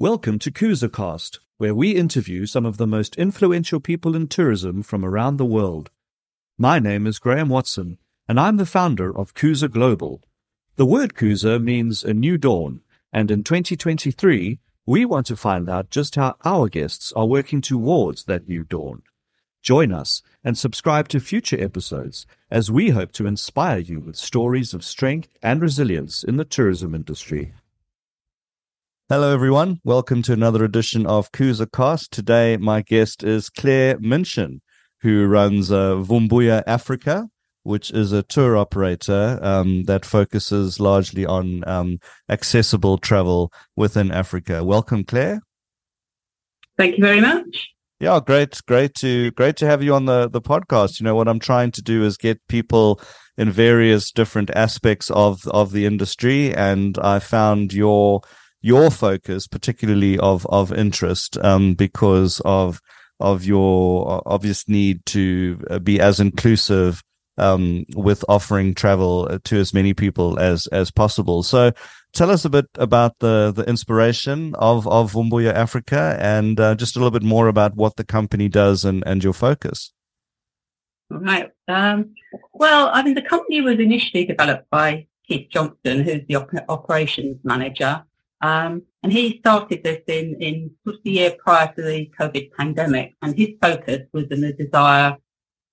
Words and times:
Welcome 0.00 0.38
to 0.38 0.52
KusaCast, 0.52 1.40
where 1.56 1.74
we 1.74 1.96
interview 1.96 2.46
some 2.46 2.64
of 2.64 2.76
the 2.76 2.86
most 2.86 3.16
influential 3.16 3.80
people 3.80 4.14
in 4.14 4.28
tourism 4.28 4.84
from 4.84 5.04
around 5.04 5.38
the 5.38 5.44
world. 5.44 5.90
My 6.56 6.78
name 6.78 7.04
is 7.04 7.18
Graeme 7.18 7.48
Watson, 7.48 7.98
and 8.28 8.38
I'm 8.38 8.58
the 8.58 8.64
founder 8.64 9.10
of 9.10 9.34
Kusa 9.34 9.68
Global. 9.68 10.22
The 10.76 10.86
word 10.86 11.14
Kusa 11.14 11.60
means 11.60 12.04
a 12.04 12.14
new 12.14 12.38
dawn, 12.38 12.82
and 13.12 13.28
in 13.28 13.42
2023, 13.42 14.60
we 14.86 15.04
want 15.04 15.26
to 15.26 15.36
find 15.36 15.68
out 15.68 15.90
just 15.90 16.14
how 16.14 16.36
our 16.44 16.68
guests 16.68 17.12
are 17.16 17.26
working 17.26 17.60
towards 17.60 18.26
that 18.26 18.46
new 18.46 18.62
dawn. 18.62 19.02
Join 19.62 19.90
us 19.90 20.22
and 20.44 20.56
subscribe 20.56 21.08
to 21.08 21.18
future 21.18 21.60
episodes 21.60 22.24
as 22.52 22.70
we 22.70 22.90
hope 22.90 23.10
to 23.14 23.26
inspire 23.26 23.80
you 23.80 23.98
with 23.98 24.14
stories 24.14 24.72
of 24.74 24.84
strength 24.84 25.36
and 25.42 25.60
resilience 25.60 26.22
in 26.22 26.36
the 26.36 26.44
tourism 26.44 26.94
industry. 26.94 27.52
Hello, 29.10 29.32
everyone. 29.32 29.80
Welcome 29.84 30.20
to 30.24 30.34
another 30.34 30.62
edition 30.62 31.06
of 31.06 31.32
KusaCast. 31.32 32.10
Today, 32.10 32.58
my 32.58 32.82
guest 32.82 33.24
is 33.24 33.48
Claire 33.48 33.98
Minchin, 34.00 34.60
who 35.00 35.24
runs 35.24 35.72
uh, 35.72 35.94
Vumbua 35.94 36.62
Africa, 36.66 37.30
which 37.62 37.90
is 37.90 38.12
a 38.12 38.22
tour 38.22 38.54
operator 38.58 39.38
um, 39.40 39.84
that 39.84 40.04
focuses 40.04 40.78
largely 40.78 41.24
on 41.24 41.66
um, 41.66 42.00
accessible 42.28 42.98
travel 42.98 43.50
within 43.76 44.10
Africa. 44.10 44.62
Welcome, 44.62 45.04
Claire. 45.04 45.40
Thank 46.76 46.98
you 46.98 47.02
very 47.02 47.22
much. 47.22 47.70
Yeah, 48.00 48.20
great, 48.22 48.60
great 48.66 48.92
to 48.96 49.30
great 49.30 49.56
to 49.56 49.66
have 49.66 49.82
you 49.82 49.94
on 49.94 50.04
the 50.04 50.28
the 50.28 50.42
podcast. 50.42 51.00
You 51.00 51.04
know 51.04 51.14
what 51.14 51.28
I'm 51.28 51.40
trying 51.40 51.70
to 51.70 51.82
do 51.82 52.04
is 52.04 52.18
get 52.18 52.46
people 52.46 53.00
in 53.38 53.50
various 53.50 54.12
different 54.12 54.50
aspects 54.50 55.10
of 55.12 55.46
of 55.46 55.72
the 55.72 55.86
industry, 55.86 56.54
and 56.54 56.98
I 56.98 57.20
found 57.20 57.72
your 57.72 58.20
your 58.60 58.90
focus, 58.90 59.46
particularly 59.46 60.18
of 60.18 60.46
of 60.46 60.72
interest, 60.72 61.38
um, 61.38 61.74
because 61.74 62.40
of 62.44 62.80
of 63.20 63.44
your 63.44 64.22
obvious 64.26 64.68
need 64.68 65.04
to 65.06 65.60
uh, 65.70 65.78
be 65.78 66.00
as 66.00 66.20
inclusive 66.20 67.02
um, 67.36 67.84
with 67.94 68.24
offering 68.28 68.74
travel 68.74 69.38
to 69.44 69.56
as 69.58 69.72
many 69.72 69.94
people 69.94 70.38
as 70.38 70.66
as 70.68 70.90
possible. 70.90 71.42
So, 71.42 71.72
tell 72.12 72.30
us 72.30 72.44
a 72.44 72.50
bit 72.50 72.66
about 72.74 73.18
the 73.20 73.52
the 73.52 73.64
inspiration 73.64 74.54
of 74.56 74.86
of 74.88 75.12
Vumbua 75.12 75.52
Africa, 75.52 76.16
and 76.20 76.58
uh, 76.58 76.74
just 76.74 76.96
a 76.96 76.98
little 76.98 77.12
bit 77.12 77.22
more 77.22 77.48
about 77.48 77.76
what 77.76 77.96
the 77.96 78.04
company 78.04 78.48
does 78.48 78.84
and 78.84 79.02
and 79.06 79.22
your 79.22 79.32
focus. 79.32 79.92
Right. 81.10 81.50
Um, 81.68 82.14
well, 82.52 82.90
I 82.92 83.02
mean, 83.02 83.14
the 83.14 83.22
company 83.22 83.60
was 83.62 83.78
initially 83.78 84.26
developed 84.26 84.68
by 84.70 85.06
Keith 85.26 85.48
Johnston, 85.50 86.04
who's 86.04 86.20
the 86.28 86.36
op- 86.36 86.68
operations 86.68 87.38
manager, 87.44 88.02
um, 88.40 88.82
and 89.02 89.12
he 89.12 89.38
started 89.38 89.82
this 89.82 90.02
in, 90.06 90.36
in 90.40 90.70
just 90.86 91.02
the 91.04 91.10
year 91.10 91.36
prior 91.38 91.72
to 91.74 91.82
the 91.82 92.10
COVID 92.18 92.52
pandemic. 92.52 93.14
And 93.22 93.36
his 93.36 93.50
focus 93.60 94.02
was 94.12 94.26
in 94.30 94.40
the 94.40 94.52
desire 94.52 95.16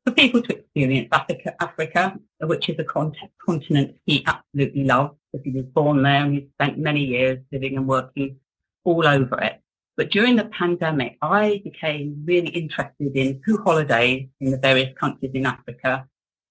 for 0.06 0.14
people 0.14 0.42
to 0.44 0.58
experience 0.58 1.10
Africa, 1.12 1.56
Africa 1.60 2.20
which 2.42 2.70
is 2.70 2.78
a 2.80 2.84
continent 2.84 3.96
he 4.06 4.24
absolutely 4.28 4.84
loves 4.84 5.16
because 5.32 5.44
he 5.46 5.52
was 5.52 5.66
born 5.66 6.04
there 6.04 6.24
and 6.24 6.34
he 6.34 6.48
spent 6.54 6.78
many 6.78 7.04
years 7.04 7.40
living 7.52 7.78
and 7.78 7.88
working 7.88 8.38
all 8.84 9.08
over 9.08 9.40
it. 9.42 9.62
But 9.98 10.12
during 10.12 10.36
the 10.36 10.46
pandemic, 10.46 11.18
I 11.22 11.62
became 11.64 12.24
really 12.26 12.50
interested 12.50 13.16
in 13.16 13.42
who 13.46 13.64
holidays 13.64 14.28
in 14.42 14.52
the 14.52 14.58
various 14.58 14.96
countries 14.98 15.32
in 15.34 15.46
Africa, 15.46 16.06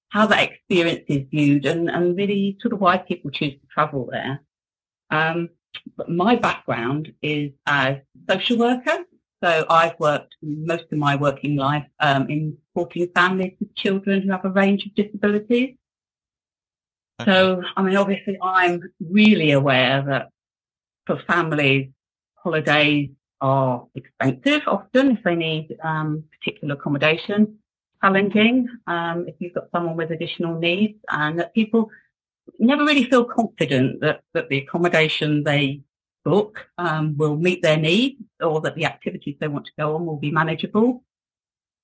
how 0.08 0.26
that 0.26 0.50
experience 0.50 1.04
is 1.08 1.26
viewed 1.30 1.66
and, 1.66 1.90
and 1.90 2.16
really 2.16 2.56
sort 2.60 2.72
of 2.72 2.80
why 2.80 2.98
people 2.98 3.30
choose 3.30 3.52
to 3.52 3.66
travel 3.72 4.08
there. 4.10 4.40
Um, 5.10 5.50
but 5.96 6.10
my 6.10 6.36
background 6.36 7.12
is 7.22 7.52
as 7.66 7.98
a 8.28 8.32
social 8.32 8.58
worker. 8.58 8.98
So 9.42 9.66
I've 9.68 9.98
worked 10.00 10.36
most 10.42 10.84
of 10.90 10.98
my 10.98 11.16
working 11.16 11.56
life 11.56 11.86
um, 12.00 12.30
in 12.30 12.56
supporting 12.68 13.08
families 13.14 13.54
with 13.60 13.74
children 13.74 14.22
who 14.22 14.30
have 14.30 14.44
a 14.44 14.50
range 14.50 14.86
of 14.86 14.94
disabilities. 14.94 15.76
Okay. 17.20 17.30
So, 17.30 17.62
I 17.76 17.82
mean, 17.82 17.96
obviously 17.96 18.38
I'm 18.42 18.80
really 19.00 19.52
aware 19.52 20.02
that 20.08 20.30
for 21.06 21.20
families, 21.26 21.90
holidays 22.36 23.10
are 23.40 23.86
expensive 23.94 24.62
often 24.66 25.12
if 25.12 25.22
they 25.22 25.34
need 25.34 25.76
um, 25.84 26.24
particular 26.38 26.74
accommodation, 26.74 27.58
challenging 28.02 28.68
um, 28.86 29.26
if 29.28 29.34
you've 29.38 29.54
got 29.54 29.70
someone 29.70 29.96
with 29.96 30.10
additional 30.10 30.58
needs 30.58 30.98
and 31.10 31.38
that 31.38 31.54
people 31.54 31.90
never 32.58 32.84
really 32.84 33.04
feel 33.04 33.24
confident 33.24 34.00
that, 34.00 34.22
that 34.34 34.48
the 34.48 34.58
accommodation 34.58 35.44
they 35.44 35.82
book 36.24 36.66
um, 36.78 37.16
will 37.16 37.36
meet 37.36 37.62
their 37.62 37.76
needs 37.76 38.22
or 38.40 38.60
that 38.62 38.74
the 38.74 38.86
activities 38.86 39.36
they 39.40 39.48
want 39.48 39.66
to 39.66 39.72
go 39.78 39.94
on 39.94 40.06
will 40.06 40.16
be 40.16 40.30
manageable. 40.30 41.04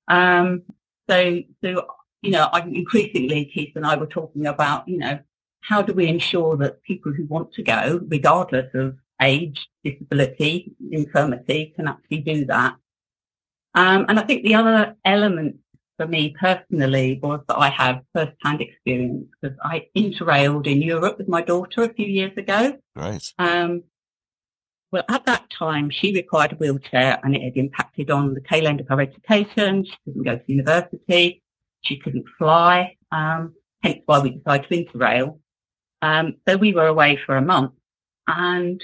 Um, 0.09 0.63
so, 1.09 1.41
so, 1.63 1.87
you 2.23 2.31
know, 2.31 2.49
I, 2.53 2.61
increasingly 2.61 3.47
Keith 3.47 3.73
and 3.77 3.87
I 3.87 3.97
were 3.97 4.07
talking 4.07 4.47
about, 4.47 4.89
you 4.89 4.99
know, 4.99 5.19
how 5.61 5.83
do 5.83 5.93
we 5.93 6.09
ensure 6.09 6.57
that 6.57 6.83
people 6.83 7.13
who 7.13 7.27
want 7.27 7.53
to 7.55 7.63
go, 7.63 8.01
regardless 8.09 8.71
of 8.75 8.97
age, 9.21 9.69
disability, 9.85 10.73
infirmity, 10.91 11.73
can 11.77 11.87
actually 11.87 12.21
do 12.21 12.47
that? 12.47 12.77
Um, 13.75 14.07
and 14.09 14.19
I 14.19 14.23
think 14.23 14.43
the 14.43 14.55
other 14.55 14.97
element 15.05 15.57
for 16.01 16.07
me 16.07 16.35
personally 16.41 17.21
was 17.23 17.41
that 17.47 17.59
I 17.59 17.69
have 17.69 18.01
first-hand 18.15 18.63
experience 18.63 19.27
because 19.43 19.59
I 19.63 19.89
interrailed 19.95 20.67
in 20.67 20.81
Europe 20.81 21.19
with 21.19 21.29
my 21.29 21.43
daughter 21.43 21.83
a 21.83 21.93
few 21.93 22.07
years 22.07 22.35
ago. 22.39 22.79
Right. 22.97 23.23
Um, 23.39 23.83
well, 24.91 25.05
at 25.11 25.27
that 25.27 25.51
time, 25.51 25.91
she 25.91 26.15
required 26.15 26.53
a 26.53 26.57
wheelchair 26.57 27.21
and 27.23 27.37
it 27.37 27.43
had 27.43 27.57
impacted 27.59 28.11
on 28.11 28.33
the 28.33 28.41
tail 28.41 28.67
end 28.67 28.81
of 28.81 28.89
her 28.89 28.99
education. 28.99 29.85
She 29.85 29.93
couldn't 30.07 30.23
go 30.23 30.37
to 30.37 30.43
university. 30.47 31.43
She 31.83 31.99
couldn't 31.99 32.25
fly. 32.39 32.97
Um, 33.13 33.55
hence 33.83 34.01
why 34.07 34.21
we 34.21 34.31
decided 34.31 34.71
to 34.71 34.85
interrail. 34.85 35.39
Um, 36.01 36.37
so 36.49 36.57
we 36.57 36.73
were 36.73 36.87
away 36.87 37.19
for 37.27 37.37
a 37.37 37.43
month 37.43 37.73
and 38.27 38.83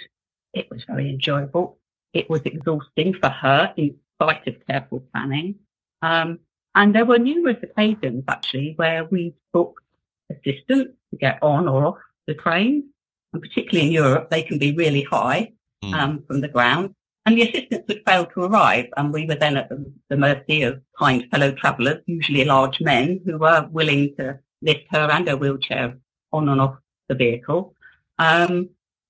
it 0.53 0.69
was 0.71 0.85
very 0.85 1.09
enjoyable. 1.09 1.79
It 2.13 2.29
was 2.29 2.43
exhausting 2.45 3.15
for 3.15 3.31
her 3.31 3.73
in 3.79 3.97
spite 4.21 4.47
of 4.47 4.57
careful 4.67 5.03
planning. 5.13 5.55
Um, 6.03 6.41
and 6.77 6.95
there 6.95 7.07
were 7.07 7.19
numerous 7.19 7.57
occasions 7.63 8.23
actually 8.29 8.75
where 8.77 9.07
we 9.07 9.35
booked 9.53 9.83
assistance 10.31 10.91
to 11.11 11.17
get 11.19 11.43
on 11.43 11.69
or 11.69 11.87
off 11.87 11.99
the 12.27 12.35
train. 12.35 12.91
And 13.33 13.43
particularly 13.43 13.89
in 13.89 13.93
Europe, 13.93 14.31
they 14.31 14.43
can 14.43 14.59
be 14.59 14.73
really 14.73 15.03
high 15.03 15.53
mm. 15.83 15.95
um, 15.95 16.23
from 16.27 16.43
the 16.43 16.49
ground. 16.49 16.95
And 17.25 17.37
the 17.37 17.49
assistance 17.49 17.85
would 17.89 18.03
fail 18.07 18.27
to 18.27 18.43
arrive. 18.43 18.87
And 18.97 19.13
we 19.13 19.27
were 19.27 19.35
then 19.35 19.57
at 19.57 19.71
the, 19.71 19.91
the 20.11 20.17
mercy 20.19 20.63
of 20.63 20.81
kind 20.99 21.25
fellow 21.31 21.51
travellers, 21.53 22.03
usually 22.07 22.45
large 22.45 22.81
men, 22.81 23.21
who 23.25 23.39
were 23.39 23.69
willing 23.73 24.15
to 24.19 24.39
lift 24.61 24.85
her 24.91 25.11
and 25.11 25.27
her 25.29 25.37
wheelchair 25.37 25.97
on 26.33 26.49
and 26.49 26.61
off 26.61 26.77
the 27.09 27.15
vehicle. 27.15 27.75
Um, 28.19 28.69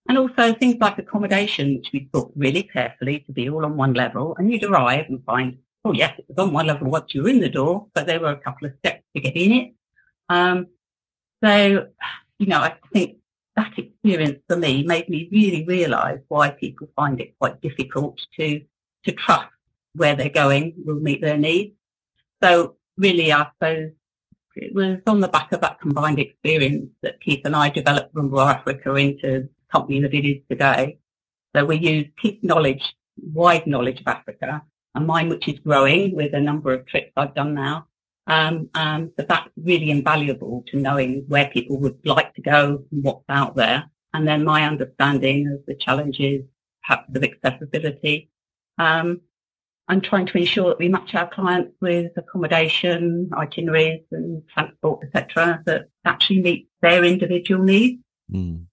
and 0.08 0.18
also 0.18 0.54
things 0.54 0.76
like 0.80 0.98
accommodation, 0.98 1.76
which 1.76 1.90
we 1.92 2.08
booked 2.12 2.36
really 2.36 2.62
carefully 2.62 3.20
to 3.20 3.32
be 3.32 3.50
all 3.50 3.64
on 3.64 3.76
one 3.76 3.94
level. 3.94 4.36
And 4.38 4.52
you'd 4.52 4.64
arrive 4.64 5.06
and 5.08 5.24
find 5.24 5.58
oh 5.86 5.92
yes, 5.92 6.18
it 6.18 6.26
was 6.28 6.38
on 6.38 6.52
one 6.52 6.66
level 6.66 6.90
once 6.90 7.14
you 7.14 7.26
in 7.26 7.40
the 7.40 7.48
door, 7.48 7.86
but 7.94 8.06
there 8.06 8.20
were 8.20 8.32
a 8.32 8.40
couple 8.40 8.66
of 8.66 8.74
steps 8.78 9.04
to 9.14 9.20
get 9.20 9.36
in 9.36 9.52
it. 9.52 9.74
Um, 10.28 10.66
so, 11.42 11.86
you 12.38 12.46
know, 12.46 12.60
I 12.60 12.74
think 12.92 13.18
that 13.54 13.78
experience 13.78 14.40
for 14.48 14.56
me 14.56 14.82
made 14.82 15.08
me 15.08 15.28
really 15.30 15.64
realise 15.64 16.20
why 16.28 16.50
people 16.50 16.88
find 16.96 17.20
it 17.20 17.38
quite 17.38 17.60
difficult 17.60 18.20
to 18.38 18.60
to 19.04 19.12
trust 19.12 19.48
where 19.94 20.16
they're 20.16 20.28
going 20.28 20.74
will 20.84 20.96
meet 20.96 21.20
their 21.20 21.38
needs. 21.38 21.74
So 22.42 22.76
really, 22.96 23.32
I 23.32 23.46
suppose 23.54 23.92
it 24.56 24.74
was 24.74 24.98
on 25.06 25.20
the 25.20 25.28
back 25.28 25.52
of 25.52 25.60
that 25.60 25.80
combined 25.80 26.18
experience 26.18 26.90
that 27.02 27.20
Keith 27.20 27.42
and 27.44 27.54
I 27.54 27.70
developed 27.70 28.14
Vumbua 28.14 28.54
Africa 28.56 28.94
into 28.94 29.22
the 29.22 29.48
company 29.70 30.00
that 30.00 30.12
it 30.12 30.26
is 30.26 30.42
today. 30.50 30.98
So 31.54 31.64
we 31.64 31.76
use 31.76 32.06
Keith's 32.20 32.42
knowledge, 32.42 32.82
wide 33.16 33.66
knowledge 33.66 34.00
of 34.00 34.08
Africa, 34.08 34.62
and 34.96 35.06
mine, 35.06 35.28
which 35.28 35.46
is 35.46 35.58
growing 35.60 36.16
with 36.16 36.32
a 36.34 36.40
number 36.40 36.72
of 36.72 36.86
trips 36.86 37.12
I've 37.16 37.34
done 37.34 37.54
now. 37.54 37.86
Um, 38.26 38.70
um, 38.74 39.12
but 39.16 39.28
that's 39.28 39.48
really 39.56 39.90
invaluable 39.90 40.64
to 40.68 40.78
knowing 40.78 41.26
where 41.28 41.48
people 41.48 41.78
would 41.80 42.04
like 42.04 42.34
to 42.34 42.42
go 42.42 42.82
and 42.90 43.04
what's 43.04 43.24
out 43.28 43.54
there. 43.54 43.84
And 44.12 44.26
then 44.26 44.42
my 44.42 44.64
understanding 44.64 45.48
of 45.52 45.64
the 45.66 45.74
challenges, 45.74 46.42
perhaps 46.82 47.14
of 47.14 47.22
accessibility. 47.22 48.30
Um, 48.78 49.20
I'm 49.86 50.00
trying 50.00 50.26
to 50.26 50.38
ensure 50.38 50.70
that 50.70 50.78
we 50.78 50.88
match 50.88 51.14
our 51.14 51.28
clients 51.28 51.76
with 51.80 52.10
accommodation, 52.16 53.30
itineraries 53.36 54.02
and 54.10 54.42
transport, 54.52 55.04
etc., 55.04 55.62
that 55.66 55.88
actually 56.04 56.40
meet 56.40 56.68
their 56.82 57.04
individual 57.04 57.62
needs. 57.62 58.02
Mm. 58.32 58.66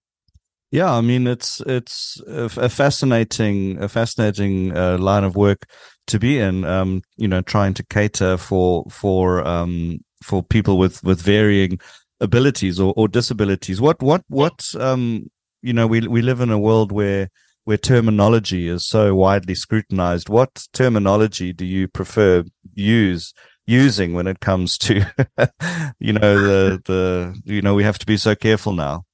Yeah, 0.72 0.92
I 0.92 1.02
mean 1.02 1.28
it's 1.28 1.60
it's 1.66 2.20
a 2.26 2.68
fascinating 2.68 3.80
a 3.80 3.88
fascinating 3.88 4.76
uh, 4.76 4.98
line 4.98 5.22
of 5.22 5.36
work 5.36 5.66
to 6.06 6.18
be 6.18 6.38
in. 6.38 6.64
Um, 6.64 7.02
you 7.16 7.28
know, 7.28 7.40
trying 7.40 7.74
to 7.74 7.82
cater 7.84 8.36
for 8.36 8.84
for 8.90 9.46
um, 9.46 10.04
for 10.22 10.42
people 10.42 10.78
with 10.78 11.02
with 11.04 11.20
varying 11.20 11.78
abilities 12.20 12.80
or, 12.80 12.92
or 12.96 13.08
disabilities. 13.08 13.80
What 13.80 14.02
what 14.02 14.22
what 14.28 14.64
um, 14.78 15.30
you 15.62 15.72
know 15.72 15.86
we 15.86 16.06
we 16.06 16.22
live 16.22 16.40
in 16.40 16.50
a 16.50 16.58
world 16.58 16.92
where 16.92 17.28
where 17.64 17.78
terminology 17.78 18.68
is 18.68 18.86
so 18.86 19.14
widely 19.14 19.54
scrutinized. 19.54 20.28
What 20.28 20.66
terminology 20.72 21.52
do 21.52 21.64
you 21.64 21.88
prefer 21.88 22.44
use 22.74 23.32
using 23.66 24.12
when 24.12 24.26
it 24.26 24.40
comes 24.40 24.76
to, 24.78 24.96
you 25.98 26.12
know, 26.12 26.38
the 26.38 26.82
the 26.84 27.40
you 27.44 27.62
know 27.62 27.74
we 27.74 27.84
have 27.84 27.98
to 27.98 28.06
be 28.06 28.16
so 28.16 28.34
careful 28.34 28.72
now. 28.72 29.04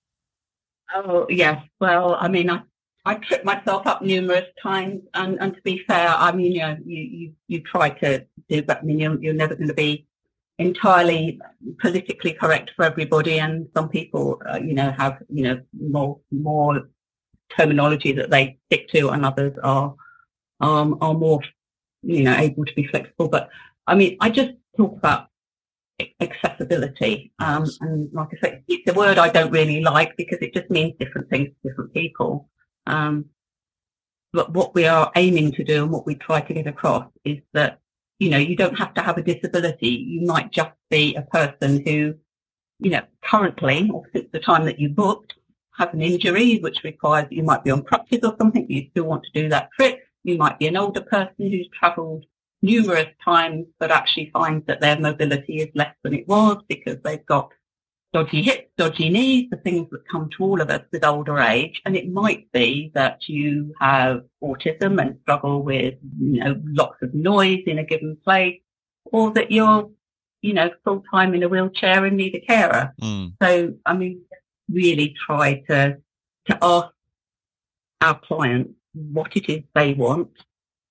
Oh 0.94 1.26
yes, 1.28 1.64
well, 1.78 2.16
I 2.19 2.28
mean, 2.28 2.50
I 2.50 2.62
I 3.05 3.14
tripped 3.14 3.44
myself 3.44 3.87
up 3.87 4.02
numerous 4.02 4.47
times, 4.62 5.02
and, 5.14 5.38
and 5.41 5.55
to 5.55 5.62
be 5.62 5.82
fair, 5.87 6.08
I 6.08 6.32
mean, 6.32 6.52
you 6.52 6.61
know, 6.61 6.76
you 6.85 7.02
you, 7.02 7.32
you 7.49 7.61
try 7.61 7.91
to 7.91 8.26
do, 8.49 8.62
but 8.62 8.79
I 8.79 8.82
mean, 8.82 8.99
you're, 8.99 9.20
you're 9.23 9.35
never 9.35 9.55
going 9.55 9.69
to 9.69 9.75
be 9.75 10.06
entirely 10.58 11.41
politically 11.81 12.35
correct 12.35 12.73
for 12.76 12.85
everybody, 12.85 13.41
and 13.41 13.69
some 13.75 13.88
people, 13.88 14.41
uh, 14.52 14.58
you 14.58 14.75
know, 14.75 14.93
have 14.93 15.23
you 15.31 15.44
know 15.44 15.61
more 15.81 16.20
more 16.31 16.88
terminology 17.56 18.12
that 18.12 18.31
they 18.31 18.58
stick 18.67 18.88
to, 18.91 19.08
and 19.11 19.25
others 19.25 19.56
are 19.62 19.94
um, 20.61 20.99
are 21.00 21.14
more, 21.14 21.41
you 22.03 22.23
know, 22.25 22.37
able 22.37 22.67
to 22.67 22.75
be 22.75 22.87
flexible. 22.87 23.29
But 23.29 23.49
I 23.87 23.94
mean, 23.94 24.19
I 24.20 24.29
just 24.29 24.53
talk 24.76 24.93
about 24.93 25.29
accessibility, 26.20 27.32
um, 27.38 27.64
and 27.81 28.11
like 28.12 28.29
I 28.35 28.46
say, 28.46 28.62
it's 28.69 28.91
a 28.91 28.94
word 28.94 29.17
I 29.17 29.31
don't 29.31 29.50
really 29.50 29.81
like 29.81 30.19
because 30.19 30.38
it 30.43 30.53
just 30.53 30.69
means 30.69 30.93
different 31.00 31.31
things 31.31 31.49
to 31.49 31.69
different 31.70 31.94
people. 31.94 32.50
Um, 32.90 33.26
but 34.32 34.52
what 34.52 34.75
we 34.75 34.87
are 34.87 35.10
aiming 35.16 35.52
to 35.52 35.64
do 35.64 35.82
and 35.82 35.92
what 35.92 36.06
we 36.06 36.14
try 36.14 36.40
to 36.40 36.54
get 36.54 36.66
across 36.66 37.06
is 37.25 37.38
that, 37.52 37.81
you 38.19 38.31
know, 38.31 38.38
you 38.38 38.56
don't 38.56 38.78
have 38.78 38.94
to 38.94 39.02
have 39.02 39.19
a 39.19 39.22
disability. 39.22 39.88
You 39.88 40.22
might 40.26 40.52
just 40.52 40.72
be 40.88 41.14
a 41.14 41.22
person 41.22 41.84
who, 41.84 42.14
you 42.78 42.90
know, 42.90 43.02
currently 43.22 43.90
or 43.92 44.04
since 44.12 44.28
the 44.32 44.40
time 44.40 44.64
that 44.66 44.78
you 44.78 44.88
booked 44.88 45.34
has 45.78 45.88
an 45.92 46.02
injury 46.02 46.58
which 46.58 46.84
requires 46.84 47.28
that 47.28 47.34
you 47.34 47.42
might 47.42 47.64
be 47.64 47.70
on 47.70 47.82
crutches 47.82 48.20
or 48.22 48.34
something, 48.38 48.66
you 48.69 48.88
still 48.90 49.04
want 49.04 49.25
to 49.25 49.43
do 49.43 49.48
that 49.48 49.70
trip. 49.76 50.00
You 50.25 50.36
might 50.36 50.58
be 50.58 50.66
an 50.66 50.76
older 50.76 51.00
person 51.00 51.50
who's 51.50 51.69
travelled 51.78 52.25
numerous 52.62 53.08
times 53.25 53.66
but 53.78 53.90
actually 53.90 54.31
finds 54.32 54.66
that 54.66 54.81
their 54.81 54.98
mobility 55.00 55.58
is 55.58 55.70
less 55.75 55.94
than 56.02 56.12
it 56.12 56.28
was 56.28 56.58
because 56.69 56.98
they've 57.02 57.25
got 57.26 57.50
dodgy 58.12 58.42
hips, 58.42 58.68
dodgy 58.76 59.08
knees, 59.08 59.48
the 59.50 59.56
things 59.58 59.88
that 59.90 60.08
come 60.08 60.28
to 60.36 60.42
all 60.44 60.60
of 60.60 60.68
us 60.68 60.82
with 60.92 61.04
older 61.04 61.38
age. 61.38 61.80
And 61.84 61.96
it 61.96 62.10
might 62.10 62.50
be 62.52 62.90
that 62.94 63.28
you 63.28 63.72
have 63.80 64.22
autism 64.42 65.00
and 65.00 65.18
struggle 65.22 65.62
with, 65.62 65.94
you 66.18 66.40
know, 66.42 66.60
lots 66.64 66.96
of 67.02 67.14
noise 67.14 67.62
in 67.66 67.78
a 67.78 67.84
given 67.84 68.16
place, 68.24 68.60
or 69.06 69.30
that 69.32 69.50
you're, 69.52 69.90
you 70.42 70.54
know, 70.54 70.70
full 70.84 71.04
time 71.10 71.34
in 71.34 71.42
a 71.42 71.48
wheelchair 71.48 72.04
and 72.04 72.16
need 72.16 72.34
a 72.34 72.40
carer. 72.40 72.94
Mm. 73.00 73.34
So, 73.40 73.74
I 73.86 73.94
mean, 73.94 74.22
really 74.68 75.14
try 75.26 75.62
to, 75.68 75.98
to 76.46 76.58
ask 76.62 76.88
our 78.00 78.18
clients 78.20 78.72
what 78.92 79.36
it 79.36 79.48
is 79.48 79.62
they 79.74 79.94
want, 79.94 80.30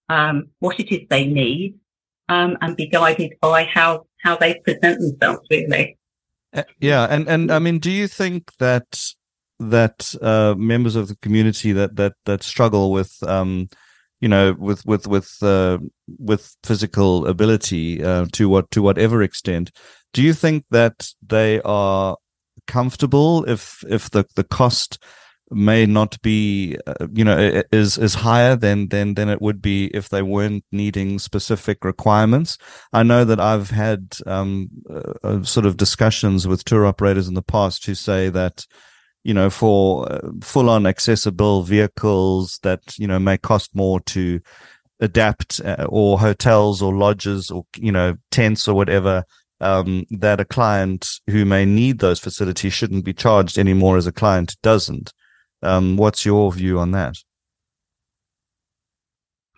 um, 0.07 0.50
what 0.60 0.80
it 0.80 0.92
is 0.94 1.01
they 1.10 1.25
need, 1.25 1.80
um, 2.30 2.57
and 2.62 2.77
be 2.77 2.88
guided 2.88 3.33
by 3.42 3.66
how, 3.66 4.06
how 4.24 4.38
they 4.38 4.56
present 4.63 5.00
themselves 5.01 5.45
really. 5.51 5.98
Uh, 6.54 6.63
yeah, 6.80 7.06
and 7.10 7.28
and 7.28 7.51
I 7.51 7.60
mean, 7.60 7.80
do 7.80 7.92
you 7.92 8.07
think 8.07 8.51
that 8.57 9.00
that 9.60 10.16
uh, 10.22 10.56
members 10.57 10.96
of 10.96 11.07
the 11.07 11.16
community 11.18 11.72
that 11.74 11.96
that 11.98 12.13
that 12.25 12.44
struggle 12.44 12.92
with 12.92 13.16
um, 13.24 13.68
you 14.19 14.28
know 14.28 14.56
with 14.57 14.86
with 14.86 15.07
with 15.07 15.38
uh, 15.44 15.78
with 16.18 16.56
physical 16.63 17.28
ability 17.28 18.04
uh, 18.04 18.25
to 18.34 18.50
what 18.50 18.72
to 18.72 18.81
whatever 18.81 19.22
extent, 19.22 19.72
do 20.13 20.24
you 20.24 20.34
think 20.34 20.66
that 20.72 21.10
they 21.25 21.62
are 21.62 22.18
comfortable 22.66 23.44
if 23.45 23.84
if 23.88 24.10
the 24.10 24.25
the 24.36 24.44
cost 24.44 24.98
may 25.51 25.86
not 25.86 26.22
be 26.22 26.78
uh, 26.86 27.07
you 27.12 27.24
know 27.24 27.63
is 27.72 27.98
is 27.98 28.13
higher 28.13 28.56
than 28.56 28.88
than 28.90 29.16
than 29.16 29.30
it 29.30 29.42
would 29.42 29.62
be 29.62 29.86
if 29.88 30.10
they 30.10 30.22
weren't 30.22 30.63
needing 30.72 31.19
specific 31.19 31.84
requirements. 31.84 32.57
I 32.94 33.04
know 33.04 33.25
that 33.25 33.40
i've 33.40 33.69
had 33.69 34.16
um, 34.25 34.69
uh, 34.90 35.13
uh 35.24 35.44
sort 35.44 35.66
of 35.66 35.78
discussions 35.78 36.48
with 36.48 36.63
tour 36.63 36.86
operators 36.86 37.28
in 37.28 37.34
the 37.34 37.42
past 37.42 37.86
who 37.86 37.96
say 37.96 38.30
that 38.30 38.66
you 39.24 39.34
know 39.34 39.50
for 39.50 40.12
uh, 40.12 40.22
full 40.42 40.69
on 40.69 40.86
accessible 40.86 41.63
vehicles 41.63 42.60
that 42.63 42.81
you 42.98 43.07
know 43.07 43.19
may 43.19 43.38
cost 43.38 43.75
more 43.75 44.00
to 44.02 44.40
adapt 45.00 45.62
uh, 45.62 45.88
or 45.90 46.19
hotels 46.19 46.81
or 46.81 46.95
lodges 46.95 47.50
or 47.50 47.66
you 47.78 47.92
know 47.92 48.16
tents 48.31 48.68
or 48.68 48.75
whatever 48.75 49.24
um, 49.62 50.06
that 50.10 50.40
a 50.40 50.45
client 50.45 51.07
who 51.30 51.44
may 51.44 51.66
need 51.66 52.00
those 52.00 52.19
facilities 52.19 52.74
shouldn't 52.74 53.04
be 53.04 53.13
charged 53.13 53.57
anymore 53.57 53.98
as 53.98 54.07
a 54.07 54.12
client 54.12 54.56
doesn't 54.62 55.13
um, 55.62 55.98
what's 55.98 56.26
your 56.26 56.52
view 56.52 56.80
on 56.80 56.92
that? 56.92 57.16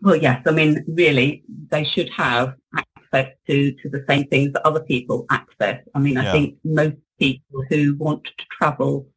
Well, 0.02 0.16
yes. 0.16 0.42
I 0.48 0.52
mean, 0.52 0.84
really, 0.88 1.44
they 1.70 1.84
should 1.84 2.10
have 2.10 2.56
access 2.76 3.34
to, 3.48 3.72
to 3.72 3.90
the 3.90 4.04
same 4.10 4.28
things 4.28 4.54
that 4.54 4.66
other 4.66 4.80
people 4.80 5.26
access. 5.30 5.84
I 5.94 6.00
mean, 6.00 6.18
I 6.18 6.24
yeah. 6.24 6.32
think 6.32 6.58
most 6.64 6.96
people 7.20 7.64
who 7.70 7.96
want 7.96 8.24
to 8.24 8.32
travel 8.58 9.08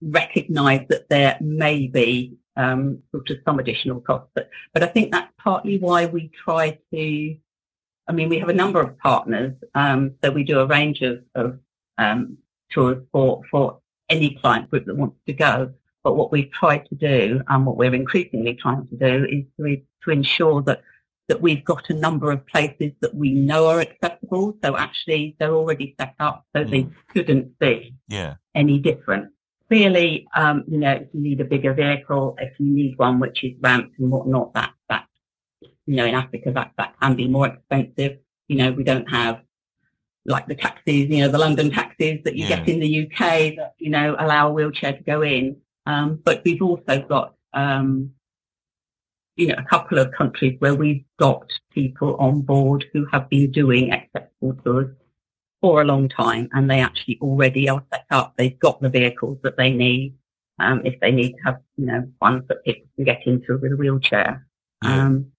recognize 0.00 0.86
that 0.90 1.08
there 1.08 1.36
may 1.40 1.88
be 1.88 2.36
um, 2.56 3.02
sort 3.10 3.30
of 3.30 3.38
some 3.44 3.58
additional 3.58 4.00
costs. 4.00 4.30
But, 4.34 4.48
but 4.72 4.82
I 4.84 4.86
think 4.86 5.10
that's 5.10 5.32
partly 5.38 5.78
why 5.78 6.06
we 6.06 6.30
try 6.44 6.78
to, 6.92 7.36
I 8.08 8.12
mean, 8.12 8.28
we 8.28 8.38
have 8.38 8.48
a 8.48 8.54
number 8.54 8.80
of 8.80 8.96
partners. 8.98 9.54
Um, 9.74 10.14
so 10.22 10.30
we 10.30 10.44
do 10.44 10.60
a 10.60 10.66
range 10.66 11.02
of, 11.02 11.24
of 11.34 11.58
um, 11.98 12.38
tours 12.70 13.02
for, 13.10 13.42
for 13.50 13.80
any 14.08 14.38
client 14.40 14.70
group 14.70 14.86
that 14.86 14.96
wants 14.96 15.16
to 15.26 15.32
go. 15.32 15.72
But 16.06 16.14
what 16.14 16.30
we've 16.30 16.52
tried 16.52 16.86
to 16.90 16.94
do 16.94 17.42
and 17.48 17.66
what 17.66 17.76
we're 17.76 17.92
increasingly 17.92 18.54
trying 18.54 18.86
to 18.86 18.96
do 18.96 19.24
is 19.24 19.44
to, 19.56 19.82
to 20.04 20.10
ensure 20.12 20.62
that 20.62 20.82
that 21.26 21.42
we've 21.42 21.64
got 21.64 21.90
a 21.90 21.94
number 21.94 22.30
of 22.30 22.46
places 22.46 22.92
that 23.00 23.12
we 23.12 23.32
know 23.32 23.66
are 23.66 23.80
accessible. 23.80 24.56
So 24.62 24.76
actually 24.76 25.34
they're 25.40 25.52
already 25.52 25.96
set 25.98 26.14
up 26.20 26.44
so 26.54 26.62
mm. 26.62 26.70
they 26.70 26.86
couldn't 27.12 27.58
be 27.58 27.96
yeah. 28.06 28.34
any 28.54 28.78
different. 28.78 29.32
Clearly, 29.66 30.28
um, 30.36 30.62
you 30.68 30.78
know, 30.78 30.92
if 30.92 31.08
you 31.12 31.20
need 31.20 31.40
a 31.40 31.44
bigger 31.44 31.74
vehicle, 31.74 32.36
if 32.38 32.52
you 32.60 32.66
need 32.66 32.96
one 32.98 33.18
which 33.18 33.42
is 33.42 33.54
ramped 33.60 33.98
and 33.98 34.08
whatnot, 34.08 34.54
that, 34.54 34.74
that, 34.88 35.06
you 35.86 35.96
know, 35.96 36.04
in 36.04 36.14
Africa, 36.14 36.52
that, 36.52 36.70
that 36.78 36.94
can 37.02 37.16
be 37.16 37.26
more 37.26 37.48
expensive. 37.48 38.18
You 38.46 38.58
know, 38.58 38.70
we 38.70 38.84
don't 38.84 39.10
have 39.10 39.40
like 40.24 40.46
the 40.46 40.54
taxis, 40.54 41.08
you 41.08 41.18
know, 41.18 41.28
the 41.28 41.38
London 41.38 41.72
taxis 41.72 42.20
that 42.22 42.36
you 42.36 42.46
yeah. 42.46 42.60
get 42.60 42.68
in 42.68 42.78
the 42.78 43.06
UK 43.06 43.56
that, 43.56 43.74
you 43.78 43.90
know, 43.90 44.14
allow 44.20 44.50
a 44.50 44.52
wheelchair 44.52 44.92
to 44.92 45.02
go 45.02 45.22
in. 45.22 45.56
Um, 45.86 46.20
but 46.24 46.42
we've 46.44 46.62
also 46.62 47.00
got, 47.08 47.34
um, 47.54 48.10
you 49.36 49.48
know, 49.48 49.54
a 49.58 49.64
couple 49.64 49.98
of 49.98 50.12
countries 50.12 50.56
where 50.58 50.74
we've 50.74 51.04
got 51.18 51.46
people 51.72 52.16
on 52.16 52.42
board 52.42 52.84
who 52.92 53.06
have 53.12 53.28
been 53.28 53.50
doing 53.52 53.92
accessible 53.92 54.54
tours 54.64 54.94
for 55.60 55.82
a 55.82 55.84
long 55.84 56.08
time 56.08 56.48
and 56.52 56.70
they 56.70 56.80
actually 56.80 57.18
already 57.20 57.68
are 57.68 57.84
set 57.92 58.06
up. 58.10 58.34
They've 58.36 58.58
got 58.58 58.80
the 58.80 58.88
vehicles 58.88 59.38
that 59.42 59.56
they 59.56 59.70
need. 59.70 60.14
Um, 60.58 60.80
if 60.86 60.98
they 61.00 61.10
need 61.10 61.32
to 61.32 61.42
have, 61.44 61.60
you 61.76 61.84
know, 61.84 62.10
ones 62.20 62.44
that 62.48 62.64
people 62.64 62.88
can 62.96 63.04
get 63.04 63.26
into 63.26 63.58
with 63.58 63.72
a 63.72 63.76
wheelchair. 63.76 64.46
Um, 64.82 65.32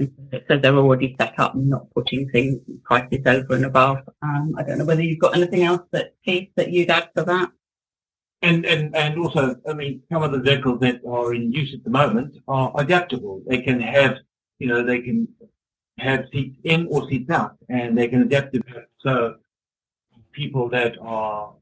so 0.00 0.58
they're 0.58 0.76
already 0.76 1.16
set 1.18 1.38
up 1.38 1.54
and 1.54 1.70
not 1.70 1.90
putting 1.94 2.28
things 2.30 2.60
prices 2.84 3.20
over 3.26 3.54
and 3.54 3.64
above. 3.64 3.98
Um, 4.22 4.54
I 4.58 4.62
don't 4.64 4.78
know 4.78 4.84
whether 4.84 5.02
you've 5.02 5.20
got 5.20 5.36
anything 5.36 5.62
else 5.62 5.82
that 5.92 6.14
Keith 6.24 6.50
that 6.56 6.72
you'd 6.72 6.90
add 6.90 7.10
for 7.14 7.22
that. 7.22 7.50
And, 8.48 8.64
and, 8.64 8.94
and 8.94 9.18
also, 9.18 9.56
I 9.68 9.72
mean, 9.80 10.02
some 10.10 10.22
of 10.22 10.30
the 10.30 10.38
vehicles 10.38 10.78
that 10.80 11.00
are 11.04 11.34
in 11.34 11.52
use 11.60 11.74
at 11.74 11.82
the 11.82 11.90
moment 11.90 12.36
are 12.46 12.72
adaptable. 12.76 13.42
They 13.48 13.60
can 13.60 13.80
have, 13.80 14.14
you 14.60 14.68
know, 14.68 14.84
they 14.90 15.00
can 15.00 15.28
have 15.98 16.20
seats 16.32 16.56
in 16.62 16.86
or 16.90 17.08
seats 17.08 17.30
out 17.30 17.56
and 17.68 17.98
they 17.98 18.08
can 18.08 18.22
adapt 18.22 18.54
to 18.54 18.60
that. 18.68 18.86
So 19.00 19.36
people 20.32 20.68
that 20.68 20.92
are, 21.00 21.54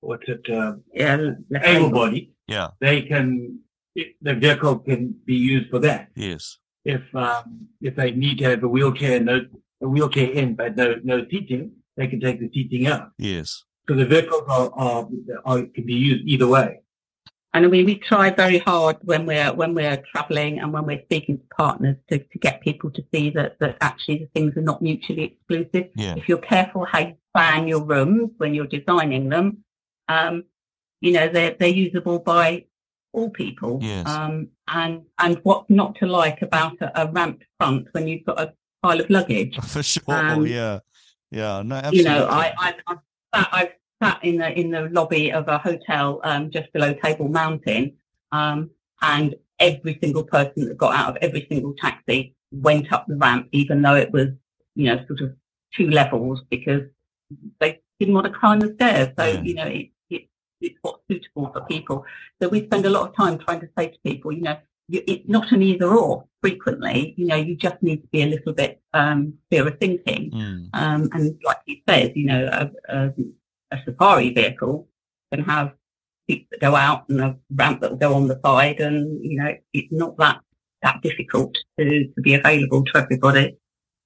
what's 0.00 0.28
it, 0.28 0.44
uh, 0.50 0.72
yeah, 0.92 1.34
able-bodied, 1.62 2.32
yeah, 2.48 2.68
they 2.80 3.02
can, 3.02 3.60
the 3.94 4.34
vehicle 4.34 4.80
can 4.80 5.14
be 5.24 5.34
used 5.34 5.70
for 5.70 5.78
that. 5.80 6.08
Yes. 6.16 6.58
If, 6.84 7.02
um, 7.14 7.68
if 7.80 7.94
they 7.94 8.10
need 8.10 8.38
to 8.38 8.44
have 8.50 8.64
a 8.64 8.68
wheelchair, 8.68 9.20
no, 9.20 9.46
a 9.80 9.88
wheelchair 9.88 10.30
in, 10.32 10.56
but 10.56 10.76
no, 10.76 10.96
no 11.04 11.24
seating, 11.30 11.72
they 11.96 12.08
can 12.08 12.18
take 12.18 12.40
the 12.40 12.50
seating 12.52 12.88
out. 12.88 13.10
Yes. 13.18 13.62
So 13.88 13.94
the 13.94 14.06
vehicles 14.06 14.44
are, 14.48 14.70
are, 14.74 15.08
are 15.44 15.62
can 15.62 15.86
be 15.86 15.94
used 15.94 16.24
either 16.26 16.46
way. 16.46 16.82
And 17.54 17.66
I 17.66 17.68
mean, 17.68 17.84
we 17.84 17.96
try 17.96 18.30
very 18.30 18.58
hard 18.58 18.96
when 19.02 19.26
we're 19.26 19.52
when 19.52 19.74
we're 19.74 20.02
travelling 20.10 20.60
and 20.60 20.72
when 20.72 20.86
we're 20.86 21.02
speaking 21.02 21.38
to 21.38 21.44
partners 21.54 21.96
to, 22.08 22.18
to 22.18 22.38
get 22.38 22.62
people 22.62 22.90
to 22.92 23.04
see 23.12 23.28
that 23.30 23.58
that 23.58 23.76
actually 23.82 24.18
the 24.18 24.26
things 24.34 24.56
are 24.56 24.62
not 24.62 24.80
mutually 24.80 25.24
exclusive. 25.24 25.90
Yeah. 25.94 26.14
If 26.16 26.28
you're 26.28 26.38
careful 26.38 26.86
how 26.86 27.00
you 27.00 27.16
plan 27.34 27.68
your 27.68 27.84
rooms 27.84 28.30
when 28.38 28.54
you're 28.54 28.66
designing 28.66 29.28
them, 29.28 29.64
um, 30.08 30.44
you 31.02 31.12
know 31.12 31.28
they're 31.28 31.54
they're 31.58 31.68
usable 31.68 32.20
by 32.20 32.64
all 33.12 33.28
people. 33.28 33.80
Yes. 33.82 34.08
Um, 34.08 34.48
and 34.68 35.02
and 35.18 35.38
what's 35.42 35.68
not 35.68 35.96
to 35.96 36.06
like 36.06 36.40
about 36.40 36.80
a, 36.80 37.02
a 37.02 37.12
ramped 37.12 37.44
front 37.58 37.88
when 37.92 38.08
you've 38.08 38.24
got 38.24 38.40
a 38.40 38.54
pile 38.82 38.98
of 38.98 39.10
luggage? 39.10 39.56
For 39.62 39.82
sure. 39.82 40.04
Um, 40.08 40.46
yeah. 40.46 40.78
Yeah. 41.30 41.62
No. 41.62 41.76
Absolutely. 41.76 41.98
You 41.98 42.04
know, 42.04 42.26
I, 42.28 42.54
I 42.58 42.74
I've 42.86 42.98
sat, 43.34 43.48
I've 43.52 43.72
sat 44.02 44.24
in 44.24 44.38
the 44.38 44.58
in 44.58 44.70
the 44.70 44.88
lobby 44.90 45.32
of 45.32 45.48
a 45.48 45.58
hotel 45.58 46.20
um, 46.24 46.50
just 46.50 46.72
below 46.72 46.92
Table 46.94 47.28
Mountain, 47.28 47.96
Um, 48.32 48.70
and 49.00 49.34
every 49.58 49.98
single 50.02 50.24
person 50.24 50.68
that 50.68 50.76
got 50.76 50.94
out 50.94 51.10
of 51.10 51.16
every 51.22 51.46
single 51.50 51.74
taxi 51.74 52.34
went 52.50 52.92
up 52.92 53.06
the 53.06 53.16
ramp, 53.16 53.48
even 53.52 53.82
though 53.82 53.94
it 53.94 54.10
was, 54.12 54.28
you 54.74 54.86
know, 54.86 55.04
sort 55.06 55.20
of 55.20 55.36
two 55.76 55.90
levels 55.90 56.42
because 56.50 56.82
they 57.60 57.80
didn't 57.98 58.14
want 58.14 58.26
to 58.26 58.32
climb 58.32 58.60
the 58.60 58.74
stairs. 58.74 59.08
So, 59.18 59.24
Yeah. 59.26 59.42
you 59.42 59.54
know, 59.54 59.66
it, 59.66 59.90
it, 60.10 60.22
it's 60.60 60.78
what's 60.82 61.02
suitable 61.08 61.50
for 61.52 61.62
people. 61.62 62.04
So 62.40 62.48
we 62.48 62.64
spend 62.64 62.84
a 62.86 62.90
lot 62.90 63.08
of 63.08 63.16
time 63.16 63.38
trying 63.38 63.60
to 63.60 63.68
say 63.76 63.88
to 63.88 63.98
people, 64.04 64.32
you 64.32 64.42
know, 64.42 64.58
you, 64.88 65.02
it's 65.06 65.28
not 65.28 65.52
an 65.52 65.62
either 65.62 65.88
or 65.88 66.26
frequently, 66.40 67.14
you 67.16 67.26
know, 67.26 67.36
you 67.36 67.56
just 67.56 67.82
need 67.82 68.02
to 68.02 68.08
be 68.08 68.22
a 68.22 68.26
little 68.26 68.52
bit, 68.52 68.80
um, 68.92 69.34
clearer 69.50 69.70
thinking. 69.70 70.30
Mm. 70.30 70.68
Um, 70.74 71.08
and 71.12 71.38
like 71.44 71.58
you 71.66 71.76
said, 71.88 72.12
you 72.14 72.26
know, 72.26 72.46
a, 72.46 72.94
a, 72.94 73.12
a 73.70 73.78
safari 73.84 74.30
vehicle 74.34 74.88
can 75.32 75.44
have 75.44 75.72
seats 76.28 76.48
that 76.50 76.60
go 76.60 76.74
out 76.74 77.08
and 77.08 77.20
a 77.20 77.36
ramp 77.50 77.80
that 77.80 77.90
will 77.90 77.98
go 77.98 78.14
on 78.14 78.28
the 78.28 78.40
side, 78.44 78.80
and 78.80 79.24
you 79.24 79.40
know, 79.40 79.54
it's 79.72 79.92
not 79.92 80.16
that 80.18 80.40
that 80.82 81.00
difficult 81.02 81.54
to, 81.78 82.06
to 82.06 82.20
be 82.22 82.34
available 82.34 82.84
to 82.84 82.98
everybody. 82.98 83.56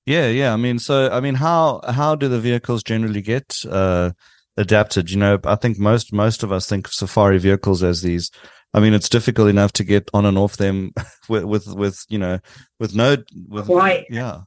Yeah, 0.05 0.29
yeah. 0.29 0.53
I 0.53 0.57
mean, 0.57 0.79
so 0.79 1.11
I 1.11 1.21
mean, 1.21 1.35
how 1.35 1.81
how 1.89 2.15
do 2.15 2.29
the 2.29 2.41
vehicles 2.41 2.83
generally 2.83 3.23
get 3.23 3.57
uh, 3.69 4.13
adapted? 4.57 5.11
You 5.11 5.19
know, 5.19 5.39
I 5.45 5.57
think 5.57 5.79
most 5.79 6.13
most 6.13 6.43
of 6.43 6.53
us 6.53 6.69
think 6.69 6.87
of 6.87 6.93
safari 6.93 7.39
vehicles 7.39 7.83
as 7.83 8.03
these. 8.03 8.31
I 8.75 8.81
mean, 8.81 8.93
it's 8.95 9.09
difficult 9.09 9.49
enough 9.49 9.73
to 9.75 9.85
get 9.85 10.11
on 10.13 10.27
and 10.27 10.37
off 10.37 10.57
them 10.57 10.93
with 11.29 11.45
with, 11.45 11.67
with 11.69 12.05
you 12.09 12.19
know 12.19 12.41
with 12.79 12.95
no 12.95 13.17
with 13.49 13.67
Quite. 13.67 14.07
yeah. 14.11 14.43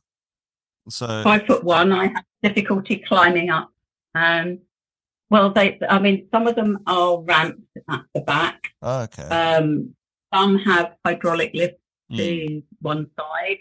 So 0.90 1.24
Five 1.24 1.46
foot 1.46 1.64
one, 1.64 1.92
I 1.92 2.06
have 2.08 2.24
difficulty 2.44 2.98
climbing 2.98 3.50
up. 3.50 3.70
Um, 4.16 4.60
well, 5.30 5.52
they, 5.52 5.78
I 5.88 6.00
mean, 6.00 6.28
some 6.32 6.48
of 6.48 6.56
them 6.56 6.80
are 6.88 7.22
ramped 7.22 7.62
at 7.88 8.02
the 8.16 8.22
back. 8.22 8.72
oh, 8.82 9.02
okay. 9.04 9.24
Um, 9.24 9.94
some 10.34 10.58
have 10.60 10.96
hydraulic 11.06 11.52
lifts 11.54 11.78
Mm. 12.12 12.18
to 12.18 12.64
one 12.82 13.06
side. 13.20 13.58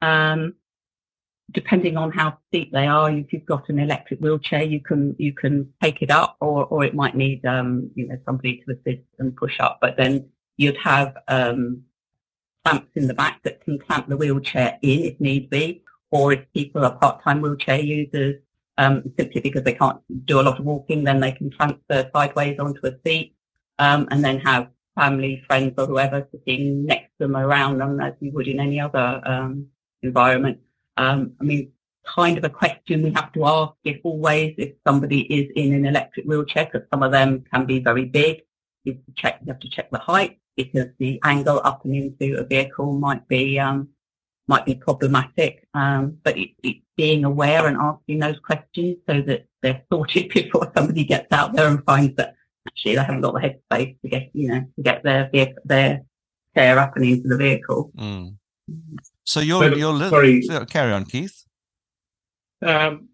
Um, 0.00 0.54
depending 1.52 1.96
on 1.96 2.10
how 2.10 2.38
steep 2.48 2.72
they 2.72 2.86
are, 2.86 3.10
if 3.10 3.32
you've 3.32 3.46
got 3.46 3.68
an 3.68 3.78
electric 3.78 4.20
wheelchair, 4.20 4.62
you 4.62 4.80
can 4.80 5.14
you 5.18 5.32
can 5.32 5.72
take 5.82 6.02
it 6.02 6.10
up, 6.10 6.36
or 6.40 6.66
or 6.66 6.84
it 6.84 6.94
might 6.94 7.14
need 7.16 7.44
um, 7.44 7.90
you 7.94 8.08
know 8.08 8.18
somebody 8.24 8.62
to 8.64 8.72
assist 8.72 9.06
and 9.18 9.36
push 9.36 9.58
up. 9.60 9.78
But 9.80 9.96
then 9.96 10.28
you'd 10.56 10.76
have 10.78 11.16
um, 11.28 11.82
clamps 12.64 12.90
in 12.94 13.06
the 13.06 13.14
back 13.14 13.42
that 13.44 13.64
can 13.64 13.78
clamp 13.78 14.08
the 14.08 14.16
wheelchair 14.16 14.78
in 14.82 15.00
if 15.00 15.20
need 15.20 15.50
be, 15.50 15.82
or 16.10 16.32
if 16.32 16.40
people 16.52 16.84
are 16.84 16.96
part-time 16.96 17.40
wheelchair 17.40 17.80
users, 17.80 18.36
um, 18.78 19.02
simply 19.18 19.40
because 19.40 19.62
they 19.62 19.74
can't 19.74 20.00
do 20.26 20.40
a 20.40 20.42
lot 20.42 20.58
of 20.58 20.64
walking, 20.64 21.04
then 21.04 21.20
they 21.20 21.32
can 21.32 21.50
transfer 21.50 22.08
sideways 22.14 22.58
onto 22.58 22.86
a 22.86 22.92
seat, 23.04 23.34
um, 23.78 24.08
and 24.10 24.24
then 24.24 24.38
have 24.40 24.68
family, 24.94 25.42
friends, 25.46 25.74
or 25.78 25.86
whoever 25.86 26.28
sitting 26.30 26.84
next 26.84 27.10
to 27.18 27.26
them, 27.26 27.36
around 27.36 27.78
them, 27.78 28.00
as 28.00 28.14
you 28.20 28.30
would 28.32 28.46
in 28.46 28.60
any 28.60 28.78
other 28.78 29.20
um, 29.24 29.66
environment. 30.02 30.58
Um, 30.96 31.32
I 31.40 31.44
mean, 31.44 31.72
kind 32.04 32.38
of 32.38 32.44
a 32.44 32.50
question 32.50 33.02
we 33.02 33.12
have 33.12 33.32
to 33.32 33.44
ask 33.44 33.72
if 33.84 34.00
always 34.02 34.54
if 34.58 34.72
somebody 34.86 35.20
is 35.22 35.50
in 35.54 35.72
an 35.72 35.86
electric 35.86 36.26
wheelchair, 36.26 36.68
because 36.70 36.86
some 36.90 37.02
of 37.02 37.12
them 37.12 37.44
can 37.52 37.66
be 37.66 37.78
very 37.78 38.04
big. 38.04 38.42
You 38.84 38.94
have 38.94 39.04
to 39.04 39.12
check, 39.16 39.38
you 39.42 39.52
have 39.52 39.60
to 39.60 39.68
check 39.68 39.90
the 39.90 39.98
height 39.98 40.38
because 40.56 40.88
the 40.98 41.20
angle 41.24 41.60
up 41.64 41.84
and 41.84 41.94
into 41.94 42.38
a 42.38 42.44
vehicle 42.44 42.92
might 42.92 43.26
be 43.28 43.58
um, 43.58 43.88
might 44.48 44.66
be 44.66 44.74
problematic. 44.74 45.66
Um, 45.74 46.18
but 46.22 46.36
it, 46.36 46.50
it, 46.62 46.76
being 46.96 47.24
aware 47.24 47.66
and 47.66 47.76
asking 47.78 48.18
those 48.18 48.38
questions 48.40 48.98
so 49.08 49.22
that 49.22 49.46
they're 49.62 49.82
sorted 49.92 50.28
before 50.28 50.70
somebody 50.76 51.04
gets 51.04 51.32
out 51.32 51.54
there 51.54 51.68
and 51.68 51.84
finds 51.84 52.16
that 52.16 52.34
actually 52.68 52.96
they 52.96 53.02
haven't 53.02 53.22
got 53.22 53.34
the 53.34 53.40
headspace 53.40 54.00
to 54.02 54.08
get 54.08 54.30
you 54.34 54.48
know 54.48 54.60
to 54.60 54.82
get 54.82 55.02
their 55.02 55.30
vehicle, 55.30 55.62
their 55.64 56.02
chair 56.54 56.78
up 56.78 56.96
and 56.96 57.04
into 57.04 57.28
the 57.28 57.36
vehicle. 57.36 57.90
Mm. 57.96 58.36
So 59.24 59.40
your 59.40 59.62
So, 59.70 59.74
your 59.76 59.92
li- 59.92 60.08
sorry. 60.10 60.42
so 60.42 60.64
carry 60.64 60.92
on, 60.92 61.04
Keith. 61.04 61.44
Um, 62.60 63.08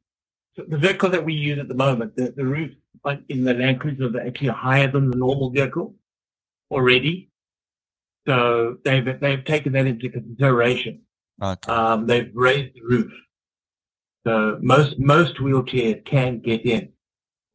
the 0.57 0.77
vehicle 0.79 1.11
that 1.11 1.25
we 1.25 1.35
use 1.35 1.59
at 1.59 1.69
the 1.69 1.75
moment, 1.75 2.17
the, 2.17 2.33
the 2.37 2.45
roof 2.45 2.73
in 3.29 3.45
the 3.45 3.55
Land 3.55 3.83
are 3.83 4.21
actually 4.27 4.49
higher 4.49 4.91
than 4.91 5.11
the 5.11 5.17
normal 5.17 5.51
vehicle 5.51 5.95
already. 6.71 7.31
So 8.27 8.79
they've 8.85 9.19
they've 9.21 9.45
taken 9.45 9.73
that 9.73 9.87
into 9.87 10.11
consideration. 10.11 11.03
Okay. 11.43 11.73
Um, 11.73 12.07
they've 12.07 12.31
raised 12.35 12.75
the 12.75 12.83
roof. 12.83 13.13
So 14.27 14.59
most 14.61 14.99
most 14.99 15.37
wheelchairs 15.37 16.05
can 16.05 16.41
get 16.41 16.67
in 16.67 16.93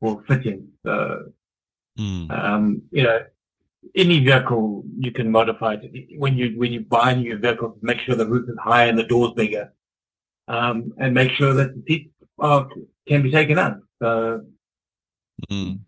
or 0.01 0.24
fit 0.27 0.45
in. 0.45 0.69
So 0.86 1.31
Mm. 2.00 2.31
um, 2.31 2.81
you 2.91 3.03
know, 3.03 3.19
any 3.95 4.19
vehicle 4.19 4.83
you 4.97 5.11
can 5.11 5.29
modify 5.31 5.75
it. 5.75 6.17
When 6.17 6.37
you 6.37 6.57
when 6.57 6.73
you 6.73 6.81
buy 6.81 7.11
a 7.11 7.15
new 7.15 7.37
vehicle, 7.37 7.77
make 7.81 7.99
sure 7.99 8.15
the 8.15 8.27
roof 8.27 8.49
is 8.49 8.57
higher 8.61 8.89
and 8.89 8.97
the 8.97 9.03
doors 9.03 9.33
bigger, 9.35 9.73
um, 10.47 10.93
and 10.97 11.13
make 11.13 11.31
sure 11.31 11.53
that 11.53 11.75
the 11.75 11.83
seats 11.87 12.13
are, 12.39 12.67
can 13.07 13.21
be 13.21 13.31
taken 13.31 13.57
up. 13.57 13.79
So 14.01 14.45
Mm. 15.51 15.79